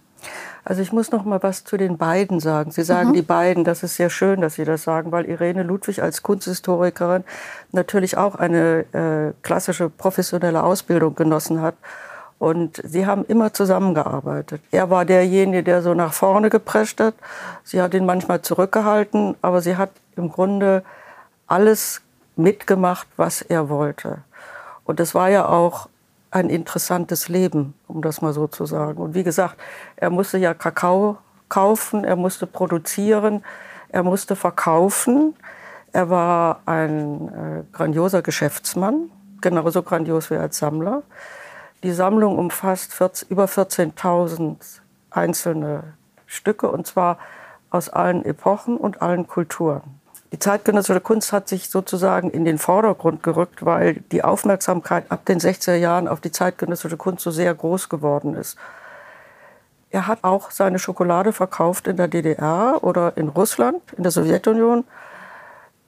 Also 0.65 0.83
ich 0.83 0.93
muss 0.93 1.13
noch 1.13 1.25
mal 1.25 1.43
was 1.43 1.65
zu 1.65 1.79
den 1.79 1.97
beiden 1.97 2.41
sagen. 2.41 2.73
Sie 2.73 2.83
sagen 2.83 3.11
mhm. 3.11 3.15
die 3.15 3.23
beiden, 3.23 3.65
das 3.65 3.83
ist 3.83 3.97
sehr 3.97 4.11
schön, 4.11 4.43
dass 4.43 4.57
Sie 4.57 4.65
das 4.65 4.83
sagen, 4.83 5.11
weil 5.11 5.25
Irene 5.25 5.63
Ludwig 5.63 6.03
als 6.03 6.23
Kunsthistorikerin 6.23 7.25
natürlich 7.73 8.19
auch 8.19 8.35
eine 8.35 8.85
äh, 8.93 9.33
klassische 9.43 9.89
professionelle 9.89 10.63
Ausbildung 10.63 11.15
genossen 11.15 11.63
hat. 11.63 11.77
Und 12.41 12.81
sie 12.83 13.05
haben 13.05 13.27
immer 13.27 13.53
zusammengearbeitet. 13.53 14.63
Er 14.71 14.89
war 14.89 15.05
derjenige, 15.05 15.63
der 15.63 15.83
so 15.83 15.93
nach 15.93 16.15
vorne 16.15 16.49
geprescht 16.49 16.99
hat. 16.99 17.13
Sie 17.65 17.83
hat 17.83 17.93
ihn 17.93 18.07
manchmal 18.07 18.41
zurückgehalten, 18.41 19.37
aber 19.43 19.61
sie 19.61 19.77
hat 19.77 19.91
im 20.17 20.33
Grunde 20.33 20.83
alles 21.47 22.01
mitgemacht, 22.37 23.07
was 23.19 23.43
er 23.43 23.69
wollte. 23.69 24.23
Und 24.85 25.01
das 25.01 25.15
war 25.15 25.29
ja 25.29 25.51
auch 25.51 25.91
ein 26.31 26.49
interessantes 26.49 27.29
Leben, 27.29 27.75
um 27.87 28.01
das 28.01 28.23
mal 28.23 28.33
so 28.33 28.47
zu 28.47 28.65
sagen. 28.65 29.03
Und 29.03 29.15
wie 29.15 29.23
gesagt, 29.23 29.57
er 29.97 30.09
musste 30.09 30.39
ja 30.39 30.55
Kakao 30.55 31.19
kaufen, 31.51 32.05
er 32.05 32.17
musste 32.17 32.47
produzieren, 32.47 33.45
er 33.91 34.03
musste 34.03 34.35
verkaufen. 34.35 35.37
Er 35.93 36.09
war 36.09 36.61
ein 36.65 37.29
äh, 37.29 37.77
grandioser 37.77 38.23
Geschäftsmann, 38.23 39.11
genauso 39.43 39.83
grandios 39.83 40.31
wie 40.31 40.37
als 40.37 40.57
Sammler. 40.57 41.03
Die 41.83 41.93
Sammlung 41.93 42.37
umfasst 42.39 42.93
14, 42.93 43.29
über 43.31 43.47
14.000 43.47 44.57
einzelne 45.11 45.95
Stücke 46.27 46.71
und 46.71 46.87
zwar 46.87 47.19
aus 47.71 47.89
allen 47.89 48.25
Epochen 48.25 48.77
und 48.77 49.01
allen 49.01 49.27
Kulturen. 49.27 50.01
Die 50.33 50.39
zeitgenössische 50.39 51.01
Kunst 51.01 51.33
hat 51.33 51.49
sich 51.49 51.71
sozusagen 51.71 52.31
in 52.31 52.45
den 52.45 52.59
Vordergrund 52.59 53.23
gerückt, 53.23 53.65
weil 53.65 53.95
die 54.13 54.23
Aufmerksamkeit 54.23 55.11
ab 55.11 55.25
den 55.25 55.41
60er 55.41 55.75
Jahren 55.75 56.07
auf 56.07 56.21
die 56.21 56.31
zeitgenössische 56.31 56.97
Kunst 56.97 57.25
so 57.25 57.31
sehr 57.31 57.53
groß 57.55 57.89
geworden 57.89 58.35
ist. 58.35 58.57
Er 59.91 60.07
hat 60.07 60.23
auch 60.23 60.51
seine 60.53 60.79
Schokolade 60.79 61.33
verkauft 61.33 61.89
in 61.89 61.97
der 61.97 62.07
DDR 62.07 62.79
oder 62.83 63.17
in 63.17 63.29
Russland, 63.29 63.83
in 63.97 64.05
der 64.05 64.13
Sowjetunion. 64.13 64.85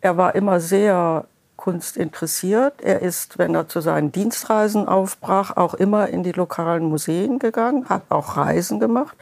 Er 0.01 0.17
war 0.17 0.35
immer 0.35 0.59
sehr 0.59 1.27
kunstinteressiert. 1.63 2.83
Er 2.83 3.03
ist, 3.03 3.39
wenn 3.39 3.55
er 3.55 3.69
zu 3.69 3.81
seinen 3.81 4.11
Dienstreisen 4.11 4.89
aufbrach, 4.89 5.57
auch 5.57 5.75
immer 5.75 6.09
in 6.09 6.25
die 6.25 6.33
lokalen 6.33 6.83
Museen 6.87 7.39
gegangen, 7.39 7.89
hat 7.89 8.03
auch 8.09 8.37
Reisen 8.37 8.81
gemacht. 8.81 9.17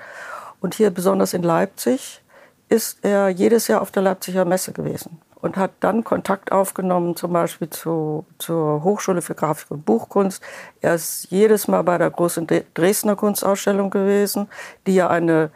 Und 0.59 0.75
hier 0.75 0.89
besonders 0.91 1.35
in 1.35 1.43
Leipzig 1.43 2.23
ist 2.71 3.05
er 3.05 3.29
jedes 3.29 3.69
Jahr 3.69 3.83
auf 3.83 3.91
der 3.91 4.03
Leipziger 4.03 4.47
Messe 4.47 4.73
gewesen 4.73 5.21
und 5.43 5.59
hat 5.59 5.73
dann 5.81 6.03
Kontakt 6.03 6.51
aufgenommen, 6.51 7.15
zum 7.15 7.35
Beispiel 7.35 7.69
zu, 7.69 8.25
zur 8.39 8.85
Hochschule 8.85 9.21
für 9.21 9.35
Grafik 9.35 9.71
und 9.71 9.85
Buchkunst. 9.85 10.43
Er 10.81 10.95
ist 10.95 11.27
jedes 11.31 11.69
Mal 11.69 11.83
bei 11.83 11.99
der 11.99 12.11
großen 12.11 12.47
Dresdner 12.73 13.17
Kunstausstellung 13.17 13.91
gewesen, 13.91 14.49
die 14.87 14.95
ja 14.95 15.09
eine 15.09 15.51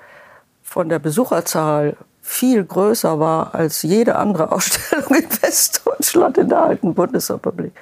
von 0.62 0.90
der 0.90 0.98
Besucherzahl 0.98 1.96
viel 2.26 2.64
größer 2.64 3.20
war 3.20 3.54
als 3.54 3.82
jede 3.82 4.16
andere 4.16 4.50
Ausstellung 4.52 5.14
in 5.14 5.28
Westdeutschland 5.42 6.38
in 6.38 6.48
der 6.48 6.62
alten 6.62 6.94
Bundesrepublik. 6.94 7.72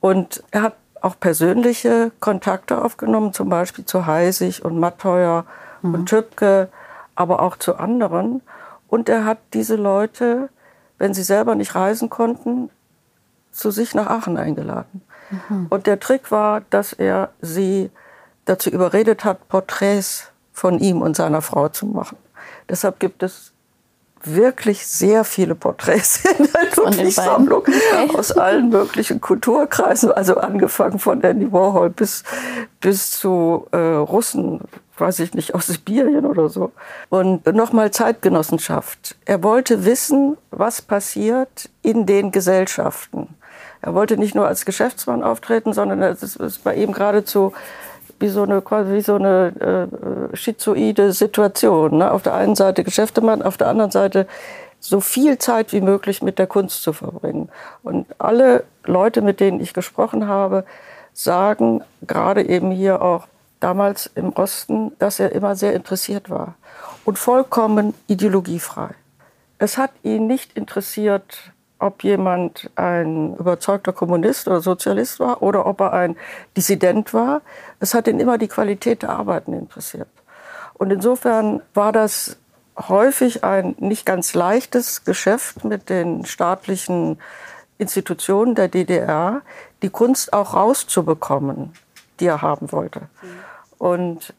Und 0.00 0.42
er 0.50 0.62
hat 0.62 0.76
auch 1.02 1.20
persönliche 1.20 2.10
Kontakte 2.20 2.82
aufgenommen, 2.82 3.34
zum 3.34 3.50
Beispiel 3.50 3.84
zu 3.84 4.06
Heisig 4.06 4.64
und 4.64 4.80
Matteuer 4.80 5.44
mhm. 5.82 5.94
und 5.94 6.06
Tübke 6.06 6.68
aber 7.14 7.42
auch 7.42 7.56
zu 7.58 7.76
anderen. 7.76 8.40
Und 8.88 9.10
er 9.10 9.26
hat 9.26 9.38
diese 9.52 9.76
Leute, 9.76 10.48
wenn 10.96 11.12
sie 11.12 11.22
selber 11.22 11.54
nicht 11.54 11.74
reisen 11.74 12.08
konnten, 12.08 12.70
zu 13.52 13.70
sich 13.70 13.94
nach 13.94 14.06
Aachen 14.06 14.38
eingeladen. 14.38 15.02
Mhm. 15.30 15.66
Und 15.68 15.86
der 15.86 16.00
Trick 16.00 16.30
war, 16.30 16.62
dass 16.70 16.94
er 16.94 17.28
sie 17.42 17.90
dazu 18.46 18.70
überredet 18.70 19.24
hat, 19.24 19.48
Porträts 19.48 20.32
von 20.52 20.78
ihm 20.78 21.02
und 21.02 21.14
seiner 21.14 21.42
Frau 21.42 21.68
zu 21.68 21.84
machen. 21.86 22.16
Deshalb 22.70 23.00
gibt 23.00 23.22
es 23.24 23.52
wirklich 24.22 24.86
sehr 24.86 25.24
viele 25.24 25.54
Porträts 25.54 26.24
in 26.38 26.48
der 26.52 26.76
Ludwig-Sammlung 26.76 27.60
okay. 27.60 28.10
aus 28.14 28.32
allen 28.32 28.68
möglichen 28.68 29.20
Kulturkreisen, 29.20 30.12
also 30.12 30.36
angefangen 30.36 30.98
von 30.98 31.22
Andy 31.22 31.50
Warhol 31.52 31.90
bis, 31.90 32.22
bis 32.80 33.10
zu 33.10 33.66
äh, 33.72 33.76
Russen, 33.76 34.60
weiß 34.98 35.20
ich 35.20 35.34
nicht, 35.34 35.54
aus 35.54 35.66
Sibirien 35.66 36.26
oder 36.26 36.48
so. 36.48 36.72
Und 37.08 37.46
nochmal 37.46 37.90
Zeitgenossenschaft. 37.90 39.16
Er 39.24 39.42
wollte 39.42 39.84
wissen, 39.84 40.36
was 40.50 40.82
passiert 40.82 41.70
in 41.82 42.06
den 42.06 42.30
Gesellschaften. 42.30 43.34
Er 43.82 43.94
wollte 43.94 44.18
nicht 44.18 44.34
nur 44.34 44.46
als 44.46 44.66
Geschäftsmann 44.66 45.22
auftreten, 45.22 45.72
sondern 45.72 46.02
es 46.02 46.36
ist 46.36 46.62
bei 46.62 46.74
ihm 46.74 46.92
geradezu 46.92 47.54
wie 48.20 48.28
so 48.28 48.42
eine, 48.42 48.62
wie 48.62 49.00
so 49.00 49.16
eine 49.16 49.88
äh, 50.32 50.36
schizoide 50.36 51.12
Situation. 51.12 51.98
Ne? 51.98 52.10
Auf 52.10 52.22
der 52.22 52.34
einen 52.34 52.54
Seite 52.54 52.84
Geschäftemann, 52.84 53.42
auf 53.42 53.56
der 53.56 53.68
anderen 53.68 53.90
Seite 53.90 54.26
so 54.78 55.00
viel 55.00 55.38
Zeit 55.38 55.72
wie 55.72 55.80
möglich 55.80 56.22
mit 56.22 56.38
der 56.38 56.46
Kunst 56.46 56.82
zu 56.82 56.92
verbringen. 56.92 57.50
Und 57.82 58.06
alle 58.18 58.64
Leute, 58.84 59.20
mit 59.20 59.40
denen 59.40 59.60
ich 59.60 59.74
gesprochen 59.74 60.26
habe, 60.26 60.64
sagen, 61.12 61.82
gerade 62.06 62.48
eben 62.48 62.70
hier 62.70 63.02
auch 63.02 63.26
damals 63.60 64.10
im 64.14 64.32
Osten, 64.32 64.92
dass 64.98 65.20
er 65.20 65.32
immer 65.32 65.54
sehr 65.54 65.74
interessiert 65.74 66.30
war 66.30 66.54
und 67.04 67.18
vollkommen 67.18 67.94
ideologiefrei. 68.06 68.90
Es 69.58 69.76
hat 69.76 69.90
ihn 70.02 70.26
nicht 70.26 70.56
interessiert, 70.56 71.52
ob 71.78 72.04
jemand 72.04 72.70
ein 72.76 73.36
überzeugter 73.36 73.92
Kommunist 73.92 74.48
oder 74.48 74.60
Sozialist 74.60 75.20
war 75.20 75.42
oder 75.42 75.66
ob 75.66 75.80
er 75.80 75.92
ein 75.92 76.16
Dissident 76.56 77.12
war. 77.14 77.40
Es 77.80 77.94
hat 77.94 78.06
ihn 78.06 78.20
immer 78.20 78.38
die 78.38 78.48
Qualität 78.48 79.02
der 79.02 79.10
Arbeiten 79.10 79.52
interessiert. 79.52 80.08
Und 80.74 80.90
insofern 80.90 81.62
war 81.74 81.92
das 81.92 82.36
häufig 82.78 83.44
ein 83.44 83.74
nicht 83.78 84.06
ganz 84.06 84.34
leichtes 84.34 85.04
Geschäft 85.04 85.64
mit 85.64 85.90
den 85.90 86.24
staatlichen 86.24 87.18
Institutionen 87.78 88.54
der 88.54 88.68
DDR, 88.68 89.42
die 89.82 89.90
Kunst 89.90 90.32
auch 90.32 90.54
rauszubekommen, 90.54 91.72
die 92.20 92.26
er 92.26 92.42
haben 92.42 92.72
wollte. 92.72 93.02
Und 93.78 94.34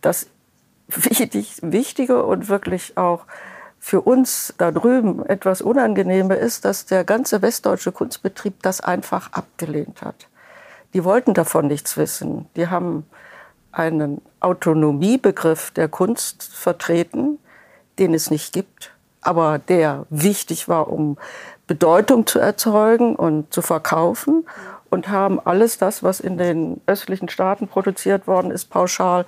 das 0.00 0.26
Wichtige 0.88 2.24
und 2.24 2.48
wirklich 2.48 2.96
auch 2.96 3.24
für 3.78 4.00
uns 4.00 4.54
da 4.56 4.70
drüben 4.70 5.24
etwas 5.26 5.60
Unangenehme 5.60 6.36
ist, 6.36 6.64
dass 6.64 6.86
der 6.86 7.04
ganze 7.04 7.42
westdeutsche 7.42 7.92
Kunstbetrieb 7.92 8.62
das 8.62 8.80
einfach 8.80 9.32
abgelehnt 9.32 10.00
hat. 10.02 10.26
Die 10.94 11.04
wollten 11.04 11.34
davon 11.34 11.66
nichts 11.66 11.96
wissen. 11.96 12.46
Die 12.56 12.68
haben 12.68 13.04
einen 13.72 14.22
Autonomiebegriff 14.40 15.72
der 15.72 15.88
Kunst 15.88 16.44
vertreten, 16.54 17.38
den 17.98 18.14
es 18.14 18.30
nicht 18.30 18.52
gibt, 18.52 18.92
aber 19.20 19.58
der 19.58 20.06
wichtig 20.10 20.68
war, 20.68 20.88
um 20.88 21.18
Bedeutung 21.66 22.26
zu 22.26 22.38
erzeugen 22.38 23.16
und 23.16 23.52
zu 23.52 23.62
verkaufen 23.62 24.46
und 24.90 25.08
haben 25.08 25.40
alles 25.44 25.78
das, 25.78 26.02
was 26.02 26.20
in 26.20 26.38
den 26.38 26.80
östlichen 26.86 27.28
Staaten 27.28 27.66
produziert 27.66 28.26
worden 28.28 28.52
ist, 28.52 28.70
pauschal 28.70 29.26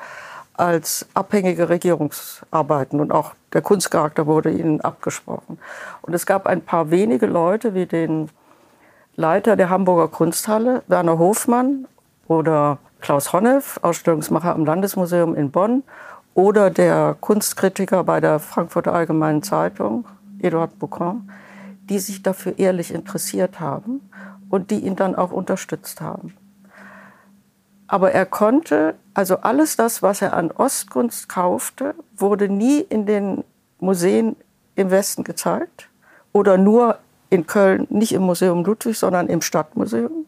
als 0.54 1.06
abhängige 1.14 1.68
Regierungsarbeiten 1.68 3.00
und 3.00 3.12
auch 3.12 3.34
der 3.52 3.62
Kunstcharakter 3.62 4.26
wurde 4.26 4.50
ihnen 4.50 4.80
abgesprochen. 4.80 5.58
Und 6.02 6.14
es 6.14 6.24
gab 6.24 6.46
ein 6.46 6.62
paar 6.62 6.90
wenige 6.90 7.26
Leute 7.26 7.74
wie 7.74 7.86
den 7.86 8.30
Leiter 9.16 9.56
der 9.56 9.70
Hamburger 9.70 10.08
Kunsthalle, 10.08 10.82
Werner 10.88 11.18
Hofmann 11.18 11.88
oder 12.28 12.78
Klaus 13.00 13.32
Honneff, 13.32 13.80
Ausstellungsmacher 13.82 14.54
am 14.54 14.66
Landesmuseum 14.66 15.34
in 15.34 15.50
Bonn 15.50 15.84
oder 16.34 16.68
der 16.68 17.16
Kunstkritiker 17.18 18.04
bei 18.04 18.20
der 18.20 18.38
Frankfurter 18.38 18.92
Allgemeinen 18.92 19.42
Zeitung, 19.42 20.04
Eduard 20.40 20.78
Boucan, 20.78 21.30
die 21.88 21.98
sich 21.98 22.22
dafür 22.22 22.58
ehrlich 22.58 22.92
interessiert 22.92 23.58
haben 23.58 24.10
und 24.50 24.70
die 24.70 24.80
ihn 24.80 24.96
dann 24.96 25.14
auch 25.14 25.32
unterstützt 25.32 26.02
haben. 26.02 26.36
Aber 27.86 28.12
er 28.12 28.26
konnte, 28.26 28.96
also 29.14 29.38
alles 29.38 29.76
das, 29.76 30.02
was 30.02 30.20
er 30.20 30.34
an 30.34 30.50
Ostkunst 30.50 31.28
kaufte, 31.30 31.94
wurde 32.16 32.50
nie 32.50 32.80
in 32.80 33.06
den 33.06 33.44
Museen 33.78 34.36
im 34.74 34.90
Westen 34.90 35.24
gezeigt 35.24 35.88
oder 36.32 36.58
nur 36.58 36.98
in 37.30 37.46
Köln, 37.46 37.86
nicht 37.90 38.12
im 38.12 38.22
Museum 38.22 38.64
Ludwig, 38.64 38.98
sondern 38.98 39.28
im 39.28 39.42
Stadtmuseum. 39.42 40.26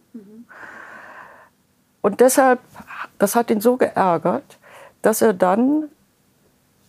Und 2.01 2.21
deshalb, 2.21 2.61
das 3.19 3.35
hat 3.35 3.51
ihn 3.51 3.61
so 3.61 3.77
geärgert, 3.77 4.59
dass 5.03 5.23
er 5.23 5.33
dann 5.33 5.85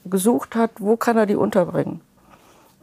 gesucht 0.05 0.55
hat, 0.55 0.71
wo 0.79 0.97
kann 0.97 1.17
er 1.17 1.25
die 1.25 1.36
unterbringen. 1.36 2.01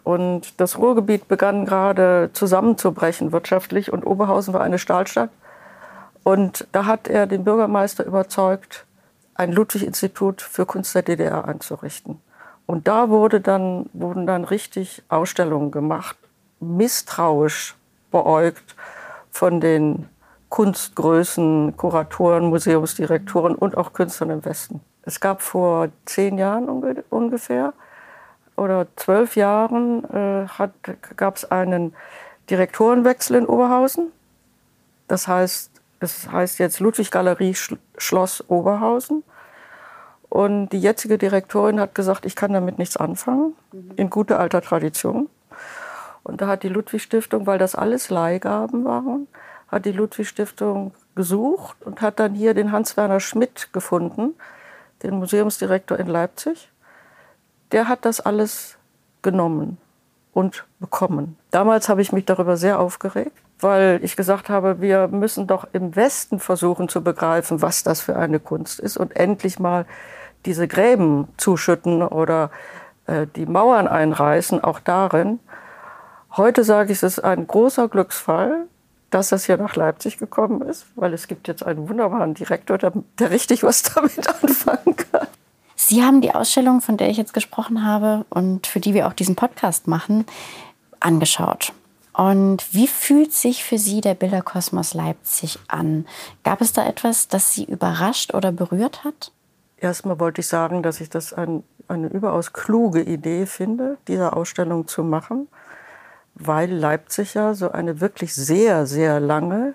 Und 0.05 0.61
das 0.61 0.79
Ruhrgebiet 0.79 1.27
begann 1.27 1.67
gerade 1.67 2.31
zusammenzubrechen 2.33 3.33
wirtschaftlich 3.33 3.93
und 3.93 4.07
Oberhausen 4.07 4.55
war 4.55 4.61
eine 4.61 4.79
Stahlstadt. 4.79 5.31
Und 6.23 6.69
da 6.73 6.87
hat 6.87 7.09
er 7.09 7.27
den 7.27 7.45
Bürgermeister 7.45 8.05
überzeugt, 8.05 8.85
ein 9.35 9.53
Ludwig-Institut 9.53 10.43
für 10.43 10.65
Kunst 10.65 10.95
der 10.95 11.03
DDR 11.03 11.47
einzurichten. 11.47 12.21
Und 12.67 12.89
da 12.89 13.09
wurde 13.11 13.41
dann, 13.41 13.89
wurden 13.93 14.27
dann 14.27 14.45
richtig 14.45 15.03
Ausstellungen 15.09 15.71
gemacht, 15.71 16.17
misstrauisch 16.61 17.77
beäugt 18.11 18.75
von 19.31 19.61
den 19.61 20.09
Kunstgrößen, 20.49 21.77
Kuratoren, 21.77 22.47
Museumsdirektoren 22.47 23.55
und 23.55 23.77
auch 23.77 23.93
Künstlern 23.93 24.31
im 24.31 24.45
Westen. 24.45 24.81
Es 25.03 25.21
gab 25.21 25.43
vor 25.43 25.89
zehn 26.05 26.39
Jahren 26.39 26.69
unge 26.69 27.05
ungefähr 27.11 27.75
oder 28.57 28.87
zwölf 28.97 29.37
Jahren 29.37 30.05
äh, 30.05 30.47
gab 31.17 31.37
es 31.37 31.51
einen 31.51 31.95
Direktorenwechsel 32.49 33.37
in 33.37 33.47
Oberhausen. 33.47 34.13
Das 35.09 35.29
heißt, 35.29 35.71
es 36.01 36.31
heißt 36.31 36.59
jetzt 36.59 36.81
Ludwig 36.81 37.11
Galerie 37.11 37.55
Schloss 37.99 38.43
Oberhausen. 38.49 39.23
Und 40.29 40.71
die 40.71 40.81
jetzige 40.81 41.19
Direktorin 41.19 41.81
hat 41.81 41.95
gesagt, 41.95 42.27
ich 42.27 42.35
kann 42.35 42.53
damit 42.53 42.79
nichts 42.79 42.97
anfangen, 42.97 43.55
mhm. 43.73 43.93
in 43.97 44.11
guter 44.11 44.41
alter 44.41 44.61
Tradition. 44.61 45.29
Und 46.27 46.41
da 46.41 46.49
hat 46.49 46.65
die 46.65 46.69
Ludwig 46.69 47.03
Stiftung, 47.03 47.47
weil 47.47 47.59
das 47.59 47.77
alles 47.77 48.11
Leihgaben 48.11 48.85
waren, 48.85 49.29
hat 49.69 49.85
die 49.85 49.93
Ludwig 49.93 50.29
Stiftung 50.29 50.93
gesucht 51.15 51.77
und 51.85 52.01
hat 52.01 52.19
dann 52.19 52.35
hier 52.35 52.53
den 52.53 52.73
Hans-Werner 52.73 53.21
Schmidt 53.21 53.73
gefunden, 53.73 54.35
den 55.05 55.15
Museumsdirektor 55.21 55.97
in 55.99 56.09
Leipzig, 56.09 56.73
der 57.71 57.89
hat 57.89 58.05
das 58.05 58.21
alles 58.21 58.77
genommen 59.23 59.79
und 60.33 60.65
bekommen. 60.81 61.37
Damals 61.53 61.89
habe 61.89 62.03
ich 62.03 62.11
mich 62.13 62.25
darüber 62.25 62.57
sehr 62.57 62.81
aufgeregt, 62.81 63.39
weil 63.61 64.01
ich 64.03 64.17
gesagt 64.17 64.49
habe, 64.49 64.81
wir 64.81 65.07
müssen 65.07 65.47
doch 65.47 65.69
im 65.73 65.95
Westen 65.95 66.41
versuchen 66.41 66.89
zu 66.89 67.05
begreifen, 67.05 67.63
was 67.63 67.85
das 67.85 68.01
für 68.01 68.17
eine 68.17 68.41
Kunst 68.41 68.81
ist 68.81 68.97
und 68.97 69.15
endlich 69.15 69.61
mal 69.61 69.87
diese 70.45 70.67
Gräben 70.67 71.29
zuschütten 71.37 72.03
oder 72.03 72.51
äh, 73.07 73.29
die 73.37 73.47
Mauern 73.47 73.87
einreißen, 73.87 74.65
auch 74.65 74.81
darin. 74.81 75.39
Heute 76.37 76.65
sage 76.65 76.93
ich, 76.93 76.99
es 76.99 77.15
ist 77.15 77.25
ein 77.25 77.47
großer 77.47 77.89
Glücksfall, 77.89 78.67
dass 79.09 79.31
das 79.31 79.47
hier 79.47 79.57
nach 79.57 79.75
Leipzig 79.75 80.19
gekommen 80.19 80.61
ist, 80.61 80.85
weil 80.95 81.15
es 81.15 81.29
gibt 81.29 81.49
jetzt 81.49 81.65
einen 81.65 81.89
wunderbaren 81.89 82.35
Direktor, 82.35 82.77
der, 82.77 82.93
der 83.19 83.31
richtig 83.31 83.63
was 83.63 83.83
damit 83.95 84.29
anfangen 84.29 84.97
kann. 84.97 85.29
Sie 85.77 86.03
haben 86.03 86.21
die 86.21 86.35
Ausstellung, 86.35 86.83
von 86.83 86.99
der 86.99 87.09
ich 87.09 87.17
jetzt 87.17 87.33
gesprochen 87.33 87.87
habe 87.87 88.27
und 88.29 88.67
für 88.67 88.81
die 88.81 88.93
wir 88.93 89.07
auch 89.07 89.15
diesen 89.15 89.35
Podcast 89.35 89.89
machen, 89.89 90.27
angeschaut. 91.01 91.73
Und 92.13 92.67
wie 92.75 92.87
fühlt 92.87 93.33
sich 93.33 93.65
für 93.65 93.79
Sie 93.79 94.03
der 94.03 94.15
Bilderkosmos 94.15 94.93
Leipzig 94.93 95.59
an? 95.69 96.07
Gab 96.45 96.61
es 96.61 96.75
da 96.75 96.87
etwas, 96.87 97.29
das 97.29 97.55
Sie 97.55 97.65
überrascht 97.65 98.35
oder 98.35 98.53
berührt 98.53 99.05
hat? 99.05 99.33
Erstmal 99.79 100.21
wollte 100.21 100.43
ich 100.43 100.49
sagen, 100.49 100.83
dass 100.83 101.01
ich 101.01 101.09
das 101.09 101.33
ein, 101.33 101.63
eine 101.89 102.09
überaus 102.09 102.53
kluge 102.53 103.03
Idee 103.03 103.47
finde, 103.47 103.97
diese 104.07 104.35
Ausstellung 104.35 104.87
zu 104.87 105.03
machen 105.03 105.49
weil 106.39 106.71
Leipzig 106.71 107.35
ja 107.35 107.55
so 107.55 107.73
eine 107.73 108.01
wirklich 108.01 108.35
sehr, 108.35 108.87
sehr 108.87 109.21
lange 109.21 109.75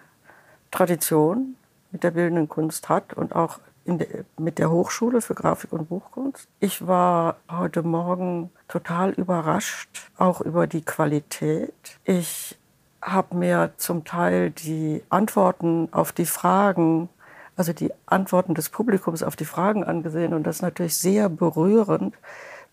Tradition 0.69 1.55
mit 1.91 2.03
der 2.03 2.11
bildenden 2.11 2.47
Kunst 2.47 2.87
hat 2.87 3.13
und 3.13 3.35
auch 3.35 3.59
der, 3.85 4.25
mit 4.37 4.59
der 4.59 4.69
Hochschule 4.69 5.21
für 5.21 5.33
Grafik 5.33 5.73
und 5.73 5.89
Buchkunst. 5.89 6.47
Ich 6.59 6.85
war 6.85 7.37
heute 7.49 7.81
Morgen 7.81 8.51
total 8.67 9.09
überrascht, 9.11 10.11
auch 10.17 10.39
über 10.41 10.67
die 10.67 10.83
Qualität. 10.83 11.73
Ich 12.05 12.57
habe 13.01 13.35
mir 13.35 13.71
zum 13.77 14.05
Teil 14.05 14.51
die 14.51 15.03
Antworten 15.09 15.89
auf 15.91 16.11
die 16.11 16.27
Fragen, 16.27 17.09
also 17.55 17.73
die 17.73 17.91
Antworten 18.05 18.53
des 18.53 18.69
Publikums 18.69 19.23
auf 19.23 19.35
die 19.35 19.45
Fragen 19.45 19.83
angesehen 19.83 20.35
und 20.35 20.43
das 20.43 20.57
ist 20.57 20.61
natürlich 20.61 20.95
sehr 20.95 21.27
berührend, 21.27 22.15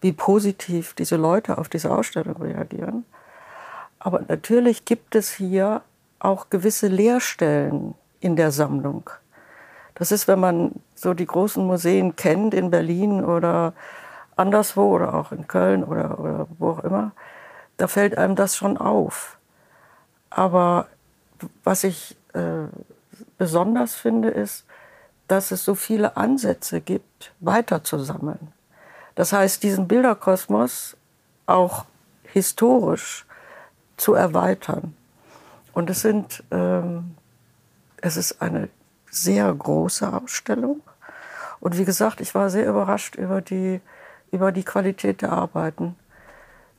wie 0.02 0.12
positiv 0.12 0.92
diese 0.92 1.16
Leute 1.16 1.56
auf 1.56 1.70
diese 1.70 1.90
Ausstellung 1.90 2.36
reagieren. 2.36 3.04
Aber 3.98 4.22
natürlich 4.28 4.84
gibt 4.84 5.14
es 5.14 5.30
hier 5.30 5.82
auch 6.18 6.50
gewisse 6.50 6.88
Leerstellen 6.88 7.94
in 8.20 8.36
der 8.36 8.50
Sammlung. 8.50 9.10
Das 9.94 10.12
ist, 10.12 10.28
wenn 10.28 10.40
man 10.40 10.72
so 10.94 11.14
die 11.14 11.26
großen 11.26 11.64
Museen 11.64 12.16
kennt 12.16 12.54
in 12.54 12.70
Berlin 12.70 13.24
oder 13.24 13.72
anderswo 14.36 14.94
oder 14.94 15.14
auch 15.14 15.32
in 15.32 15.48
Köln 15.48 15.82
oder, 15.82 16.18
oder 16.20 16.46
wo 16.58 16.70
auch 16.70 16.84
immer, 16.84 17.12
da 17.76 17.88
fällt 17.88 18.16
einem 18.16 18.36
das 18.36 18.56
schon 18.56 18.76
auf. 18.76 19.38
Aber 20.30 20.86
was 21.64 21.84
ich 21.84 22.16
äh, 22.34 22.66
besonders 23.38 23.94
finde, 23.94 24.28
ist, 24.28 24.64
dass 25.26 25.50
es 25.50 25.64
so 25.64 25.74
viele 25.74 26.16
Ansätze 26.16 26.80
gibt, 26.80 27.32
weiterzusammeln. 27.40 28.52
Das 29.14 29.32
heißt, 29.32 29.62
diesen 29.62 29.88
Bilderkosmos 29.88 30.96
auch 31.46 31.84
historisch 32.24 33.26
zu 33.98 34.14
erweitern. 34.14 34.94
Und 35.72 35.90
es 35.90 36.00
sind, 36.00 36.42
ähm, 36.50 37.14
es 38.00 38.16
ist 38.16 38.40
eine 38.40 38.68
sehr 39.10 39.52
große 39.52 40.12
Ausstellung. 40.12 40.80
Und 41.60 41.76
wie 41.76 41.84
gesagt, 41.84 42.20
ich 42.20 42.34
war 42.34 42.50
sehr 42.50 42.66
überrascht 42.66 43.16
über 43.16 43.40
die, 43.40 43.80
über 44.30 44.52
die 44.52 44.64
Qualität 44.64 45.22
der 45.22 45.32
Arbeiten. 45.32 45.96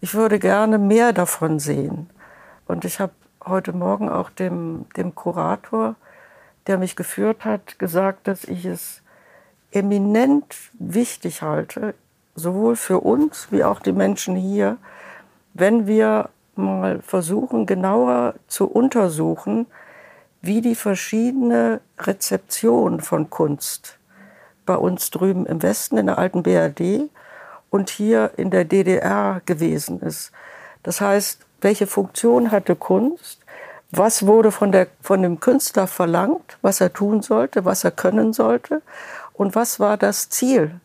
Ich 0.01 0.13
würde 0.13 0.39
gerne 0.39 0.77
mehr 0.77 1.13
davon 1.13 1.59
sehen. 1.59 2.09
Und 2.65 2.85
ich 2.85 2.99
habe 2.99 3.13
heute 3.45 3.73
Morgen 3.73 4.09
auch 4.09 4.29
dem, 4.29 4.85
dem 4.95 5.15
Kurator, 5.15 5.95
der 6.67 6.77
mich 6.77 6.95
geführt 6.95 7.45
hat, 7.45 7.79
gesagt, 7.79 8.27
dass 8.27 8.43
ich 8.43 8.65
es 8.65 9.01
eminent 9.71 10.55
wichtig 10.73 11.41
halte, 11.41 11.93
sowohl 12.35 12.75
für 12.75 12.99
uns 12.99 13.51
wie 13.51 13.63
auch 13.63 13.79
die 13.79 13.91
Menschen 13.91 14.35
hier, 14.35 14.77
wenn 15.53 15.87
wir 15.87 16.29
mal 16.59 17.01
versuchen, 17.01 17.65
genauer 17.65 18.35
zu 18.47 18.67
untersuchen, 18.67 19.65
wie 20.41 20.61
die 20.61 20.75
verschiedene 20.75 21.81
Rezeption 21.99 23.01
von 23.01 23.29
Kunst 23.29 23.97
bei 24.65 24.75
uns 24.75 25.09
drüben 25.09 25.45
im 25.45 25.61
Westen 25.61 25.97
in 25.97 26.05
der 26.05 26.17
alten 26.17 26.43
BRD 26.43 27.09
und 27.69 27.89
hier 27.89 28.31
in 28.37 28.51
der 28.51 28.65
DDR 28.65 29.41
gewesen 29.45 30.01
ist. 30.01 30.31
Das 30.83 31.01
heißt, 31.01 31.45
welche 31.61 31.87
Funktion 31.87 32.51
hatte 32.51 32.75
Kunst? 32.75 33.39
Was 33.91 34.27
wurde 34.27 34.51
von, 34.51 34.71
der, 34.71 34.87
von 35.01 35.23
dem 35.23 35.39
Künstler 35.39 35.87
verlangt, 35.87 36.57
was 36.61 36.79
er 36.79 36.93
tun 36.93 37.21
sollte, 37.21 37.65
was 37.65 37.83
er 37.83 37.91
können 37.91 38.33
sollte? 38.33 38.81
Und 39.33 39.55
was 39.55 39.79
war 39.79 39.97
das 39.97 40.29
Ziel 40.29 40.79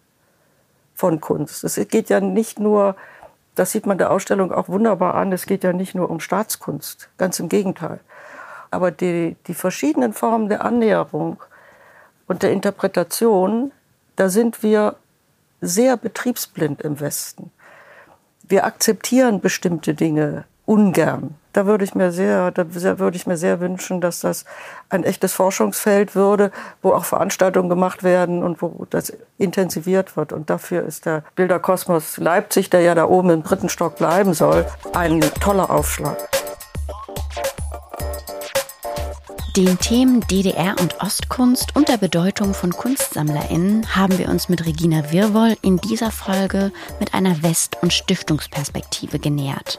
von 0.94 1.20
Kunst. 1.20 1.64
Es 1.64 1.74
geht 1.88 2.08
ja 2.08 2.20
nicht 2.20 2.58
nur, 2.58 2.96
das 3.54 3.72
sieht 3.72 3.86
man 3.86 3.98
der 3.98 4.10
Ausstellung 4.10 4.52
auch 4.52 4.68
wunderbar 4.68 5.14
an, 5.14 5.32
es 5.32 5.46
geht 5.46 5.64
ja 5.64 5.72
nicht 5.72 5.94
nur 5.94 6.10
um 6.10 6.20
Staatskunst, 6.20 7.08
ganz 7.18 7.38
im 7.38 7.48
Gegenteil. 7.48 8.00
Aber 8.70 8.90
die, 8.90 9.36
die 9.46 9.54
verschiedenen 9.54 10.12
Formen 10.12 10.48
der 10.48 10.64
Annäherung 10.64 11.42
und 12.26 12.42
der 12.42 12.52
Interpretation, 12.52 13.72
da 14.16 14.28
sind 14.28 14.62
wir 14.62 14.96
sehr 15.60 15.96
betriebsblind 15.96 16.82
im 16.82 17.00
Westen. 17.00 17.52
Wir 18.42 18.64
akzeptieren 18.64 19.40
bestimmte 19.40 19.94
Dinge 19.94 20.44
ungern. 20.66 21.36
Da 21.54 21.66
würde 21.66 21.84
ich 21.84 21.94
mir 21.94 22.10
sehr, 22.10 22.50
da 22.50 22.66
würde 22.74 23.16
ich 23.16 23.28
mir 23.28 23.36
sehr 23.36 23.60
wünschen, 23.60 24.00
dass 24.00 24.20
das 24.20 24.44
ein 24.88 25.04
echtes 25.04 25.32
Forschungsfeld 25.32 26.16
würde, 26.16 26.50
wo 26.82 26.92
auch 26.92 27.04
Veranstaltungen 27.04 27.68
gemacht 27.68 28.02
werden 28.02 28.42
und 28.42 28.60
wo 28.60 28.86
das 28.90 29.16
intensiviert 29.38 30.16
wird. 30.16 30.32
Und 30.32 30.50
dafür 30.50 30.82
ist 30.82 31.06
der 31.06 31.22
Bilderkosmos 31.36 32.16
Leipzig, 32.16 32.70
der 32.70 32.80
ja 32.80 32.96
da 32.96 33.04
oben 33.04 33.30
im 33.30 33.44
dritten 33.44 33.68
Stock 33.68 33.96
bleiben 33.96 34.34
soll, 34.34 34.66
ein 34.94 35.20
toller 35.40 35.70
Aufschlag. 35.70 36.16
Den 39.56 39.78
Themen 39.78 40.22
DDR 40.22 40.74
und 40.80 41.00
Ostkunst 41.00 41.76
und 41.76 41.88
der 41.88 41.98
Bedeutung 41.98 42.52
von 42.54 42.72
KunstsammlerInnen 42.72 43.94
haben 43.94 44.18
wir 44.18 44.28
uns 44.28 44.48
mit 44.48 44.66
Regina 44.66 45.12
Wirwoll 45.12 45.56
in 45.62 45.76
dieser 45.76 46.10
Folge 46.10 46.72
mit 46.98 47.14
einer 47.14 47.44
West- 47.44 47.78
und 47.80 47.92
Stiftungsperspektive 47.92 49.20
genähert. 49.20 49.78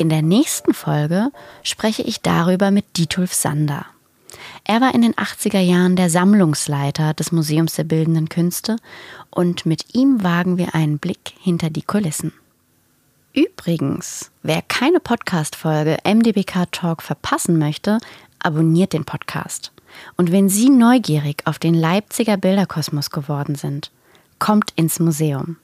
In 0.00 0.08
der 0.08 0.22
nächsten 0.22 0.72
Folge 0.72 1.30
spreche 1.62 2.00
ich 2.00 2.22
darüber 2.22 2.70
mit 2.70 2.96
Dietulf 2.96 3.34
Sander. 3.34 3.84
Er 4.64 4.80
war 4.80 4.94
in 4.94 5.02
den 5.02 5.12
80er 5.12 5.60
Jahren 5.60 5.94
der 5.94 6.08
Sammlungsleiter 6.08 7.12
des 7.12 7.32
Museums 7.32 7.74
der 7.74 7.84
Bildenden 7.84 8.30
Künste 8.30 8.76
und 9.28 9.66
mit 9.66 9.94
ihm 9.94 10.24
wagen 10.24 10.56
wir 10.56 10.74
einen 10.74 10.98
Blick 10.98 11.34
hinter 11.38 11.68
die 11.68 11.82
Kulissen. 11.82 12.32
Übrigens, 13.34 14.30
wer 14.42 14.62
keine 14.62 15.00
Podcast-Folge 15.00 15.98
MDBK 16.02 16.72
Talk 16.72 17.02
verpassen 17.02 17.58
möchte, 17.58 17.98
abonniert 18.38 18.94
den 18.94 19.04
Podcast. 19.04 19.70
Und 20.16 20.32
wenn 20.32 20.48
Sie 20.48 20.70
neugierig 20.70 21.42
auf 21.44 21.58
den 21.58 21.74
Leipziger 21.74 22.38
Bilderkosmos 22.38 23.10
geworden 23.10 23.54
sind, 23.54 23.90
kommt 24.38 24.72
ins 24.76 24.98
Museum. 24.98 25.58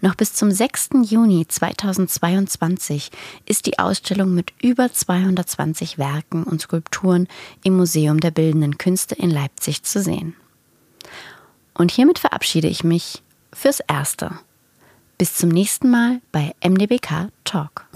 Noch 0.00 0.14
bis 0.14 0.34
zum 0.34 0.50
6. 0.50 0.90
Juni 1.04 1.46
2022 1.46 3.10
ist 3.46 3.66
die 3.66 3.78
Ausstellung 3.78 4.34
mit 4.34 4.52
über 4.62 4.92
220 4.92 5.98
Werken 5.98 6.44
und 6.44 6.60
Skulpturen 6.60 7.28
im 7.64 7.76
Museum 7.76 8.20
der 8.20 8.30
Bildenden 8.30 8.78
Künste 8.78 9.14
in 9.14 9.30
Leipzig 9.30 9.82
zu 9.82 10.02
sehen. 10.02 10.34
Und 11.74 11.92
hiermit 11.92 12.18
verabschiede 12.18 12.68
ich 12.68 12.84
mich 12.84 13.22
fürs 13.52 13.80
Erste. 13.80 14.32
Bis 15.16 15.34
zum 15.34 15.48
nächsten 15.48 15.90
Mal 15.90 16.20
bei 16.32 16.54
MDBK 16.62 17.28
Talk. 17.44 17.86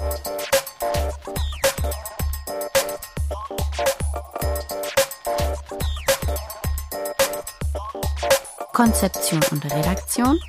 Konzeption 8.72 9.42
und 9.50 9.64
Redaktion 9.66 10.40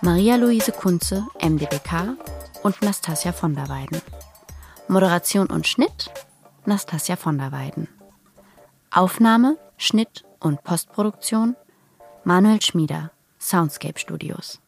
Maria-Luise 0.00 0.72
Kunze, 0.72 1.26
MDBK 1.42 2.16
und 2.62 2.80
Nastasia 2.80 3.32
von 3.32 3.54
der 3.54 3.68
Weiden. 3.68 4.00
Moderation 4.88 5.48
und 5.48 5.66
Schnitt 5.66 6.10
Nastasia 6.64 7.16
von 7.16 7.36
der 7.36 7.52
Weiden. 7.52 7.88
Aufnahme, 8.90 9.58
Schnitt 9.76 10.24
und 10.40 10.64
Postproduktion 10.64 11.56
Manuel 12.24 12.62
Schmieder, 12.62 13.10
Soundscape 13.38 13.98
Studios. 13.98 14.60